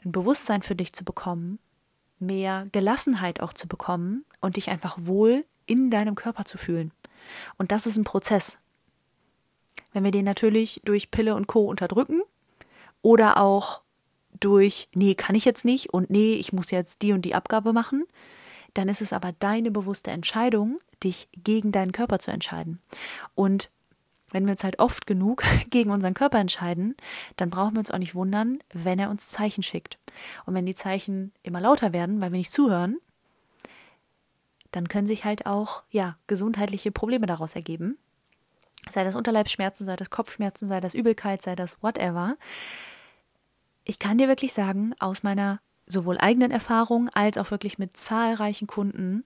ein 0.04 0.12
Bewusstsein 0.12 0.62
für 0.62 0.76
dich 0.76 0.94
zu 0.94 1.04
bekommen, 1.04 1.60
mehr 2.26 2.68
Gelassenheit 2.72 3.42
auch 3.42 3.54
zu 3.54 3.68
bekommen 3.68 4.26
und 4.42 4.58
dich 4.58 4.70
einfach 4.70 4.98
wohl 5.02 5.46
in 5.66 5.90
deinem 5.90 6.16
Körper 6.16 6.46
zu 6.46 6.58
fühlen. 6.58 6.92
Und 7.58 7.72
das 7.72 7.86
ist 7.86 7.98
ein 7.98 8.04
Prozess. 8.04 8.58
Wenn 9.94 10.04
wir 10.04 10.12
den 10.12 10.26
natürlich 10.26 10.82
durch 10.86 11.12
Pille 11.12 11.36
und 11.36 11.48
Co 11.48 11.62
unterdrücken 11.62 12.22
oder 13.02 13.38
auch 13.38 13.82
durch, 14.40 14.90
nee, 14.94 15.16
kann 15.16 15.36
ich 15.36 15.46
jetzt 15.46 15.66
nicht 15.66 15.94
und 15.94 16.10
nee, 16.10 16.34
ich 16.34 16.52
muss 16.54 16.72
jetzt 16.72 17.02
die 17.02 17.14
und 17.14 17.24
die 17.24 17.36
Abgabe 17.36 17.74
machen, 17.74 18.06
dann 18.74 18.90
ist 18.90 19.02
es 19.02 19.14
aber 19.14 19.32
deine 19.40 19.72
bewusste 19.72 20.12
Entscheidung, 20.12 20.80
dich 21.04 21.30
gegen 21.44 21.72
deinen 21.72 21.92
Körper 21.92 22.20
zu 22.20 22.32
entscheiden. 22.32 22.82
Und 23.36 23.70
wenn 24.34 24.46
wir 24.46 24.52
uns 24.52 24.64
halt 24.64 24.80
oft 24.80 25.08
genug 25.08 25.44
gegen 25.70 25.92
unseren 25.92 26.14
Körper 26.14 26.40
entscheiden, 26.40 26.96
dann 27.38 27.50
brauchen 27.50 27.76
wir 27.76 27.80
uns 27.80 27.92
auch 27.92 28.00
nicht 28.00 28.16
wundern, 28.16 28.60
wenn 28.74 29.00
er 29.00 29.10
uns 29.10 29.30
Zeichen 29.30 29.64
schickt. 29.64 29.98
Und 30.46 30.54
wenn 30.54 30.66
die 30.66 30.76
Zeichen 30.76 31.32
immer 31.44 31.62
lauter 31.62 31.94
werden, 31.94 32.20
weil 32.20 32.32
wir 32.32 32.38
nicht 32.38 32.52
zuhören, 32.52 32.98
dann 34.72 34.90
können 34.90 35.08
sich 35.08 35.24
halt 35.24 35.46
auch, 35.46 35.84
ja, 35.92 36.18
gesundheitliche 36.28 36.92
Probleme 36.92 37.28
daraus 37.28 37.56
ergeben. 37.56 37.98
Sei 38.90 39.04
das 39.04 39.16
Unterleibsschmerzen, 39.16 39.86
sei 39.86 39.96
das 39.96 40.10
Kopfschmerzen, 40.10 40.68
sei 40.68 40.82
das 40.82 40.94
Übelkeit, 40.94 41.42
sei 41.42 41.56
das 41.56 41.82
whatever. 41.82 42.36
Ich 43.86 44.00
kann 44.00 44.18
dir 44.18 44.28
wirklich 44.28 44.52
sagen, 44.52 44.94
aus 45.00 45.24
meiner 45.24 45.62
sowohl 45.86 46.18
eigenen 46.18 46.52
Erfahrung 46.52 47.10
als 47.10 47.38
auch 47.38 47.52
wirklich 47.52 47.78
mit 47.78 47.96
zahlreichen 47.96 48.68
Kunden, 48.68 49.26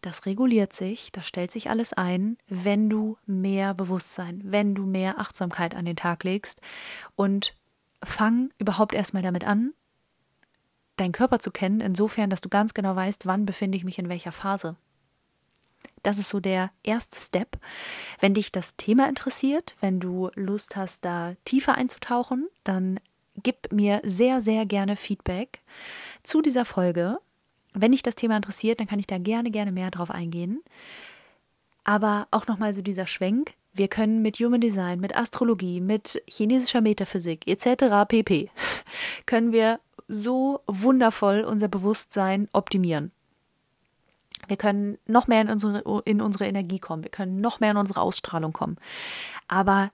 das 0.00 0.26
reguliert 0.26 0.72
sich, 0.72 1.12
das 1.12 1.26
stellt 1.26 1.50
sich 1.50 1.70
alles 1.70 1.92
ein, 1.92 2.38
wenn 2.48 2.88
du 2.88 3.18
mehr 3.26 3.74
Bewusstsein, 3.74 4.40
wenn 4.44 4.74
du 4.74 4.86
mehr 4.86 5.18
Achtsamkeit 5.18 5.74
an 5.74 5.84
den 5.84 5.96
Tag 5.96 6.24
legst 6.24 6.60
und 7.16 7.54
fang 8.02 8.50
überhaupt 8.58 8.94
erstmal 8.94 9.22
damit 9.22 9.44
an, 9.44 9.72
deinen 10.96 11.12
Körper 11.12 11.38
zu 11.38 11.50
kennen, 11.50 11.80
insofern, 11.80 12.30
dass 12.30 12.40
du 12.40 12.48
ganz 12.48 12.74
genau 12.74 12.96
weißt, 12.96 13.26
wann 13.26 13.46
befinde 13.46 13.76
ich 13.76 13.84
mich 13.84 13.98
in 13.98 14.08
welcher 14.08 14.32
Phase. 14.32 14.76
Das 16.02 16.18
ist 16.18 16.30
so 16.30 16.40
der 16.40 16.70
erste 16.82 17.18
Step. 17.18 17.58
Wenn 18.20 18.34
dich 18.34 18.52
das 18.52 18.76
Thema 18.76 19.08
interessiert, 19.08 19.76
wenn 19.80 20.00
du 20.00 20.30
Lust 20.34 20.76
hast, 20.76 21.04
da 21.04 21.34
tiefer 21.44 21.74
einzutauchen, 21.74 22.48
dann 22.64 23.00
gib 23.42 23.72
mir 23.72 24.00
sehr, 24.04 24.40
sehr 24.40 24.66
gerne 24.66 24.96
Feedback 24.96 25.60
zu 26.22 26.40
dieser 26.42 26.64
Folge 26.64 27.18
wenn 27.74 27.92
dich 27.92 28.02
das 28.02 28.14
Thema 28.14 28.36
interessiert, 28.36 28.80
dann 28.80 28.86
kann 28.86 28.98
ich 28.98 29.06
da 29.06 29.18
gerne, 29.18 29.50
gerne 29.50 29.72
mehr 29.72 29.90
drauf 29.90 30.10
eingehen. 30.10 30.62
Aber 31.84 32.26
auch 32.30 32.46
nochmal 32.46 32.74
so 32.74 32.82
dieser 32.82 33.06
Schwenk. 33.06 33.54
Wir 33.72 33.88
können 33.88 34.20
mit 34.22 34.38
Human 34.38 34.60
Design, 34.60 35.00
mit 35.00 35.16
Astrologie, 35.16 35.80
mit 35.80 36.22
chinesischer 36.28 36.80
Metaphysik 36.80 37.46
etc. 37.46 38.06
pp. 38.08 38.50
können 39.26 39.52
wir 39.52 39.80
so 40.08 40.60
wundervoll 40.66 41.42
unser 41.42 41.68
Bewusstsein 41.68 42.48
optimieren. 42.52 43.12
Wir 44.48 44.56
können 44.56 44.98
noch 45.06 45.28
mehr 45.28 45.42
in 45.42 45.50
unsere, 45.50 46.02
in 46.04 46.20
unsere 46.20 46.46
Energie 46.46 46.80
kommen. 46.80 47.04
Wir 47.04 47.10
können 47.10 47.40
noch 47.40 47.60
mehr 47.60 47.70
in 47.70 47.76
unsere 47.76 48.00
Ausstrahlung 48.00 48.52
kommen. 48.52 48.76
Aber 49.46 49.92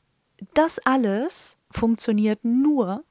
das 0.55 0.79
alles 0.79 1.59
funktioniert 1.71 2.45
nur, 2.45 3.05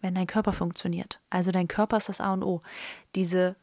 wenn 0.00 0.14
dein 0.14 0.26
Körper 0.26 0.52
funktioniert. 0.52 1.20
Also 1.30 1.50
dein 1.50 1.68
Körper 1.68 1.96
ist 1.96 2.08
das 2.08 2.20
A 2.20 2.32
und 2.32 2.42
O. 2.42 2.62
Diese, 3.14 3.56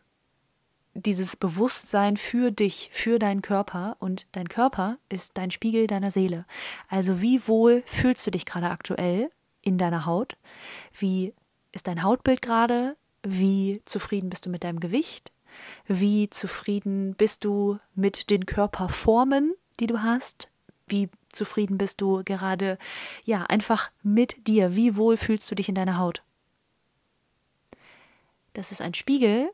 dieses 0.94 1.36
Bewusstsein 1.36 2.18
für 2.18 2.52
dich, 2.52 2.90
für 2.92 3.20
deinen 3.20 3.42
Körper 3.42 3.98
und 4.00 4.28
dein 4.32 4.50
Körper 4.50 4.98
ist 5.10 5.38
dein 5.38 5.52
Spiegel 5.52 5.88
deiner 5.88 6.12
Seele. 6.12 6.46
Also 6.90 7.22
wie 7.22 7.48
wohl 7.48 7.84
fühlst 7.86 8.26
du 8.28 8.32
dich 8.32 8.46
gerade 8.46 8.70
aktuell 8.70 9.30
in 9.62 9.78
deiner 9.78 10.06
Haut? 10.06 10.38
Wie 10.98 11.34
ist 11.72 11.88
dein 11.88 12.04
Hautbild 12.04 12.42
gerade? 12.42 12.96
Wie 13.24 13.82
zufrieden 13.86 14.30
bist 14.30 14.46
du 14.46 14.50
mit 14.50 14.64
deinem 14.64 14.80
Gewicht? 14.80 15.32
Wie 15.88 16.30
zufrieden 16.30 17.16
bist 17.16 17.46
du 17.46 17.80
mit 17.96 18.30
den 18.30 18.46
Körperformen, 18.46 19.54
die 19.80 19.88
du 19.88 20.02
hast? 20.02 20.50
Wie 20.94 21.10
zufrieden 21.30 21.80
bist 21.80 22.02
du 22.02 22.24
gerade, 22.24 22.78
ja, 23.24 23.42
einfach 23.42 23.90
mit 24.04 24.46
dir? 24.46 24.76
Wie 24.76 24.96
wohl 24.96 25.18
fühlst 25.18 25.50
du 25.50 25.56
dich 25.56 25.68
in 25.68 25.74
deiner 25.74 25.98
Haut? 25.98 26.22
Das 28.54 28.72
ist 28.72 28.80
ein 28.80 28.94
Spiegel, 28.94 29.50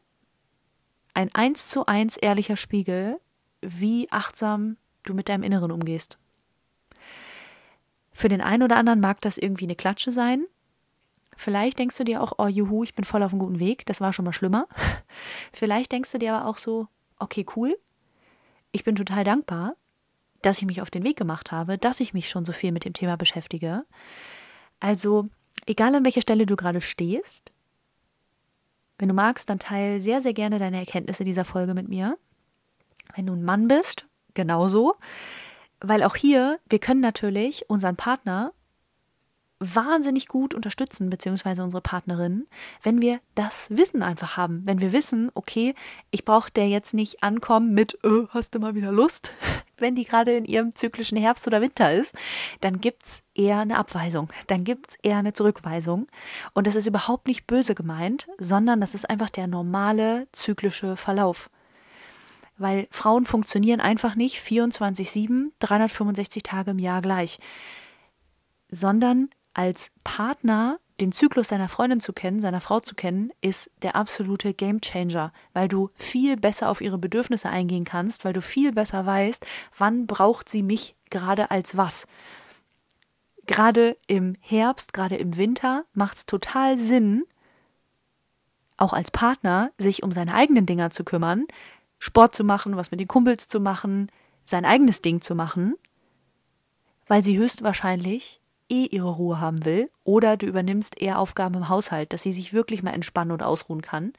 ein 1.13 1.33
eins 1.33 1.69
zu 1.69 1.85
eins 1.85 2.17
ehrlicher 2.17 2.57
Spiegel, 2.57 3.21
wie 3.61 4.11
achtsam 4.11 4.75
du 5.03 5.13
mit 5.13 5.29
deinem 5.29 5.43
Inneren 5.43 5.71
umgehst. 5.71 6.17
Für 8.11 8.27
den 8.27 8.41
einen 8.41 8.63
oder 8.63 8.75
anderen 8.75 8.99
mag 8.99 9.21
das 9.21 9.37
irgendwie 9.37 9.63
eine 9.63 9.77
Klatsche 9.77 10.11
sein. 10.11 10.43
Vielleicht 11.37 11.79
denkst 11.79 11.97
du 11.97 12.03
dir 12.03 12.21
auch, 12.21 12.33
oh 12.37 12.47
juhu, 12.47 12.83
ich 12.83 12.95
bin 12.95 13.05
voll 13.05 13.23
auf 13.23 13.31
einem 13.31 13.39
guten 13.39 13.59
Weg, 13.61 13.85
das 13.85 14.01
war 14.01 14.11
schon 14.11 14.25
mal 14.25 14.33
schlimmer. 14.33 14.67
Vielleicht 15.53 15.93
denkst 15.93 16.11
du 16.11 16.17
dir 16.17 16.35
aber 16.35 16.47
auch 16.49 16.57
so, 16.57 16.89
okay, 17.17 17.45
cool. 17.55 17.79
Ich 18.73 18.83
bin 18.83 18.97
total 18.97 19.23
dankbar, 19.23 19.77
dass 20.41 20.59
ich 20.59 20.65
mich 20.65 20.81
auf 20.81 20.89
den 20.89 21.03
Weg 21.03 21.17
gemacht 21.17 21.51
habe, 21.51 21.77
dass 21.77 21.99
ich 21.99 22.13
mich 22.13 22.29
schon 22.29 22.45
so 22.45 22.53
viel 22.53 22.71
mit 22.71 22.85
dem 22.85 22.93
Thema 22.93 23.17
beschäftige. 23.17 23.85
Also, 24.79 25.27
egal 25.65 25.95
an 25.95 26.05
welcher 26.05 26.21
Stelle 26.21 26.45
du 26.45 26.55
gerade 26.55 26.81
stehst, 26.81 27.51
wenn 28.97 29.07
du 29.07 29.13
magst, 29.13 29.49
dann 29.49 29.59
teile 29.59 29.99
sehr, 29.99 30.21
sehr 30.21 30.33
gerne 30.33 30.59
deine 30.59 30.79
Erkenntnisse 30.79 31.23
dieser 31.23 31.45
Folge 31.45 31.73
mit 31.73 31.87
mir. 31.87 32.17
Wenn 33.15 33.25
du 33.25 33.33
ein 33.33 33.43
Mann 33.43 33.67
bist, 33.67 34.05
genauso. 34.33 34.95
Weil 35.79 36.03
auch 36.03 36.17
hier, 36.17 36.59
wir 36.69 36.79
können 36.79 36.99
natürlich 36.99 37.69
unseren 37.69 37.95
Partner 37.95 38.53
wahnsinnig 39.59 40.27
gut 40.27 40.53
unterstützen, 40.53 41.09
beziehungsweise 41.09 41.63
unsere 41.63 41.81
Partnerin, 41.81 42.47
wenn 42.81 43.01
wir 43.01 43.19
das 43.35 43.69
Wissen 43.71 44.01
einfach 44.01 44.37
haben. 44.37 44.61
Wenn 44.65 44.79
wir 44.79 44.93
wissen, 44.93 45.31
okay, 45.33 45.75
ich 46.11 46.23
brauche 46.23 46.51
der 46.51 46.69
jetzt 46.69 46.93
nicht 46.93 47.23
ankommen 47.23 47.73
mit, 47.73 47.97
äh, 48.03 48.25
hast 48.29 48.55
du 48.55 48.59
mal 48.59 48.75
wieder 48.75 48.91
Lust? 48.91 49.33
Wenn 49.81 49.95
die 49.95 50.05
gerade 50.05 50.35
in 50.35 50.45
ihrem 50.45 50.75
zyklischen 50.75 51.17
Herbst 51.17 51.47
oder 51.47 51.61
Winter 51.61 51.91
ist, 51.91 52.15
dann 52.61 52.79
gibt's 52.81 53.23
eher 53.35 53.59
eine 53.59 53.77
Abweisung, 53.77 54.29
dann 54.47 54.63
gibt's 54.63 54.97
eher 55.01 55.17
eine 55.17 55.33
Zurückweisung. 55.33 56.07
Und 56.53 56.67
das 56.67 56.75
ist 56.75 56.87
überhaupt 56.87 57.27
nicht 57.27 57.47
böse 57.47 57.75
gemeint, 57.75 58.27
sondern 58.37 58.81
das 58.81 58.95
ist 58.95 59.09
einfach 59.09 59.29
der 59.29 59.47
normale 59.47 60.27
zyklische 60.31 60.97
Verlauf. 60.97 61.49
Weil 62.57 62.87
Frauen 62.91 63.25
funktionieren 63.25 63.79
einfach 63.79 64.15
nicht 64.15 64.37
24-7, 64.37 65.51
365 65.59 66.43
Tage 66.43 66.71
im 66.71 66.79
Jahr 66.79 67.01
gleich 67.01 67.39
sondern 68.69 69.29
als 69.53 69.91
Partner 70.03 70.79
den 70.99 71.11
Zyklus 71.11 71.49
seiner 71.49 71.69
Freundin 71.69 72.01
zu 72.01 72.13
kennen, 72.13 72.39
seiner 72.39 72.61
Frau 72.61 72.79
zu 72.79 72.95
kennen, 72.95 73.31
ist 73.41 73.71
der 73.81 73.95
absolute 73.95 74.53
Gamechanger, 74.53 75.31
weil 75.53 75.67
du 75.67 75.89
viel 75.95 76.37
besser 76.37 76.69
auf 76.69 76.81
ihre 76.81 76.97
Bedürfnisse 76.97 77.49
eingehen 77.49 77.85
kannst, 77.85 78.25
weil 78.25 78.33
du 78.33 78.41
viel 78.41 78.71
besser 78.71 79.05
weißt, 79.05 79.45
wann 79.77 80.07
braucht 80.07 80.49
sie 80.49 80.63
mich 80.63 80.95
gerade 81.09 81.51
als 81.51 81.77
was. 81.77 82.07
Gerade 83.45 83.97
im 84.07 84.35
Herbst, 84.41 84.93
gerade 84.93 85.15
im 85.15 85.37
Winter 85.37 85.85
macht 85.93 86.17
es 86.17 86.25
total 86.25 86.77
Sinn, 86.77 87.23
auch 88.77 88.93
als 88.93 89.11
Partner 89.11 89.71
sich 89.77 90.03
um 90.03 90.11
seine 90.11 90.33
eigenen 90.33 90.65
Dinger 90.65 90.89
zu 90.89 91.03
kümmern, 91.03 91.45
Sport 91.97 92.35
zu 92.35 92.43
machen, 92.43 92.77
was 92.77 92.91
mit 92.91 92.99
den 92.99 93.07
Kumpels 93.07 93.47
zu 93.47 93.59
machen, 93.59 94.11
sein 94.45 94.65
eigenes 94.65 95.01
Ding 95.01 95.21
zu 95.21 95.35
machen, 95.35 95.75
weil 97.07 97.23
sie 97.23 97.37
höchstwahrscheinlich 97.37 98.39
eh 98.69 98.85
ihre 98.85 99.09
Ruhe 99.09 99.39
haben 99.39 99.65
will, 99.65 99.89
oder 100.03 100.37
du 100.37 100.45
übernimmst 100.45 100.99
eher 101.01 101.19
Aufgaben 101.19 101.55
im 101.55 101.69
Haushalt, 101.69 102.13
dass 102.13 102.23
sie 102.23 102.33
sich 102.33 102.53
wirklich 102.53 102.83
mal 102.83 102.93
entspannen 102.93 103.31
und 103.31 103.43
ausruhen 103.43 103.81
kann. 103.81 104.13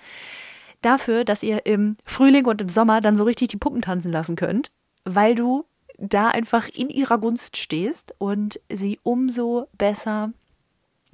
Dafür, 0.83 1.25
dass 1.25 1.43
ihr 1.43 1.67
im 1.67 1.97
Frühling 2.05 2.47
und 2.47 2.61
im 2.61 2.69
Sommer 2.69 3.01
dann 3.01 3.17
so 3.17 3.25
richtig 3.25 3.49
die 3.49 3.59
Puppen 3.59 3.83
tanzen 3.83 4.13
lassen 4.13 4.37
könnt, 4.37 4.71
weil 5.05 5.35
du 5.35 5.65
da 5.99 6.29
einfach 6.29 6.69
in 6.69 6.89
ihrer 6.89 7.19
Gunst 7.19 7.59
stehst 7.59 8.15
und 8.19 8.61
sie 8.71 8.99
umso 9.03 9.67
besser 9.77 10.33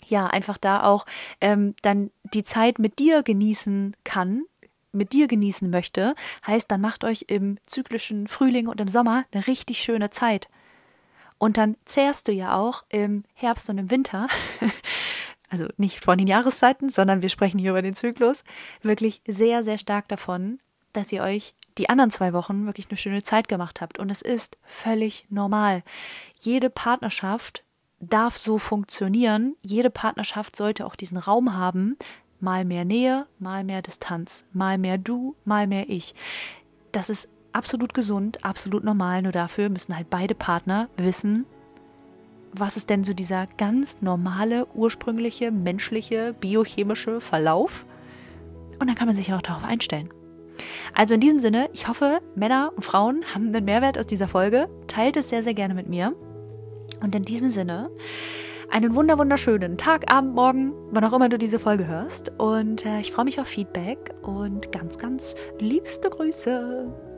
ja 0.09 0.27
einfach 0.29 0.59
da 0.59 0.85
auch 0.85 1.05
ähm, 1.41 1.75
dann 1.83 2.11
die 2.33 2.45
Zeit 2.45 2.79
mit 2.79 2.99
dir 3.01 3.23
genießen 3.23 3.97
kann, 4.05 4.45
mit 4.93 5.13
dir 5.13 5.27
genießen 5.27 5.69
möchte, 5.69 6.15
heißt, 6.47 6.71
dann 6.71 6.81
macht 6.81 7.05
euch 7.05 7.27
im 7.29 7.59
zyklischen 7.67 8.29
Frühling 8.29 8.69
und 8.69 8.81
im 8.81 8.89
Sommer 8.89 9.25
eine 9.33 9.47
richtig 9.47 9.81
schöne 9.81 10.11
Zeit. 10.11 10.49
Und 11.39 11.57
dann 11.57 11.77
zehrst 11.85 12.29
du 12.29 12.33
ja 12.33 12.57
auch 12.57 12.85
im 12.89 13.25
Herbst 13.35 13.69
und 13.69 13.79
im 13.79 13.91
Winter, 13.91 14.27
also 15.51 15.67
nicht 15.77 16.05
von 16.05 16.19
den 16.19 16.27
Jahreszeiten, 16.27 16.89
sondern 16.89 17.23
wir 17.23 17.29
sprechen 17.29 17.59
hier 17.59 17.71
über 17.71 17.83
den 17.83 17.95
Zyklus, 17.95 18.43
wirklich 18.83 19.23
sehr, 19.27 19.63
sehr 19.63 19.79
stark 19.79 20.09
davon, 20.09 20.59
dass 20.93 21.13
ihr 21.13 21.23
euch 21.23 21.55
die 21.79 21.91
anderen 21.91 22.11
zwei 22.11 22.33
Wochen 22.33 22.65
wirklich 22.65 22.89
eine 22.89 22.97
schöne 22.97 23.23
Zeit 23.23 23.49
gemacht 23.49 23.81
habt. 23.81 23.99
Und 23.99 24.11
es 24.11 24.23
ist 24.23 24.57
völlig 24.63 25.27
normal. 25.29 25.83
Jede 26.39 26.71
Partnerschaft 26.71 27.65
darf 28.01 28.39
so 28.39 28.59
funktionieren. 28.59 29.57
Jede 29.63 29.91
Partnerschaft 29.91 30.57
sollte 30.57 30.87
auch 30.87 30.97
diesen 30.97 31.19
Raum 31.19 31.55
haben. 31.55 31.97
Mal 32.41 32.65
mehr 32.65 32.85
Nähe, 32.85 33.27
mal 33.39 33.65
mehr 33.65 33.83
Distanz, 33.83 34.45
mal 34.53 34.79
mehr 34.79 34.99
du, 34.99 35.37
mal 35.45 35.67
mehr 35.67 35.89
ich. 35.89 36.15
Das 36.93 37.11
ist 37.11 37.29
absolut 37.57 37.95
gesund, 37.95 38.45
absolut 38.45 38.85
normal, 38.85 39.23
nur 39.23 39.33
dafür 39.33 39.71
müssen 39.71 39.97
halt 39.97 40.11
beide 40.11 40.35
Partner 40.35 40.89
wissen, 40.99 41.47
was 42.53 42.77
ist 42.77 42.91
denn 42.91 43.03
so 43.03 43.15
dieser 43.15 43.47
ganz 43.57 44.03
normale, 44.03 44.67
ursprüngliche, 44.75 45.51
menschliche, 45.51 46.35
biochemische 46.39 47.21
Verlauf. 47.21 47.87
Und 48.79 48.89
dann 48.89 48.95
kann 48.95 49.07
man 49.07 49.17
sich 49.17 49.33
auch 49.33 49.43
darauf 49.43 49.65
einstellen. 49.65 50.11
Also 50.95 51.15
in 51.15 51.21
diesem 51.21 51.39
Sinne, 51.39 51.69
ich 51.73 51.89
hoffe, 51.89 52.21
Männer 52.35 52.73
und 52.77 52.85
Frauen 52.85 53.25
haben 53.35 53.55
einen 53.55 53.65
Mehrwert 53.65 53.99
aus 53.99 54.07
dieser 54.07 54.29
Folge. 54.29 54.69
Teilt 54.87 55.17
es 55.17 55.29
sehr, 55.29 55.43
sehr 55.43 55.55
gerne 55.55 55.75
mit 55.75 55.89
mir. 55.89 56.15
Und 57.03 57.15
in 57.15 57.25
diesem 57.25 57.49
Sinne, 57.49 57.91
einen 58.71 58.95
wunder 58.95 59.19
wunderschönen 59.19 59.77
Tag, 59.77 60.11
Abend, 60.11 60.35
Morgen, 60.35 60.73
wann 60.91 61.05
auch 61.05 61.13
immer 61.13 61.29
du 61.29 61.39
diese 61.39 61.59
Folge 61.59 61.87
hörst. 61.87 62.31
Und 62.39 62.85
äh, 62.85 63.01
ich 63.01 63.13
freue 63.13 63.27
mich 63.27 63.41
auf 63.41 63.47
Feedback 63.47 64.15
und 64.23 64.73
ganz, 64.73 64.99
ganz 64.99 65.35
liebste 65.59 66.11
Grüße. 66.11 67.16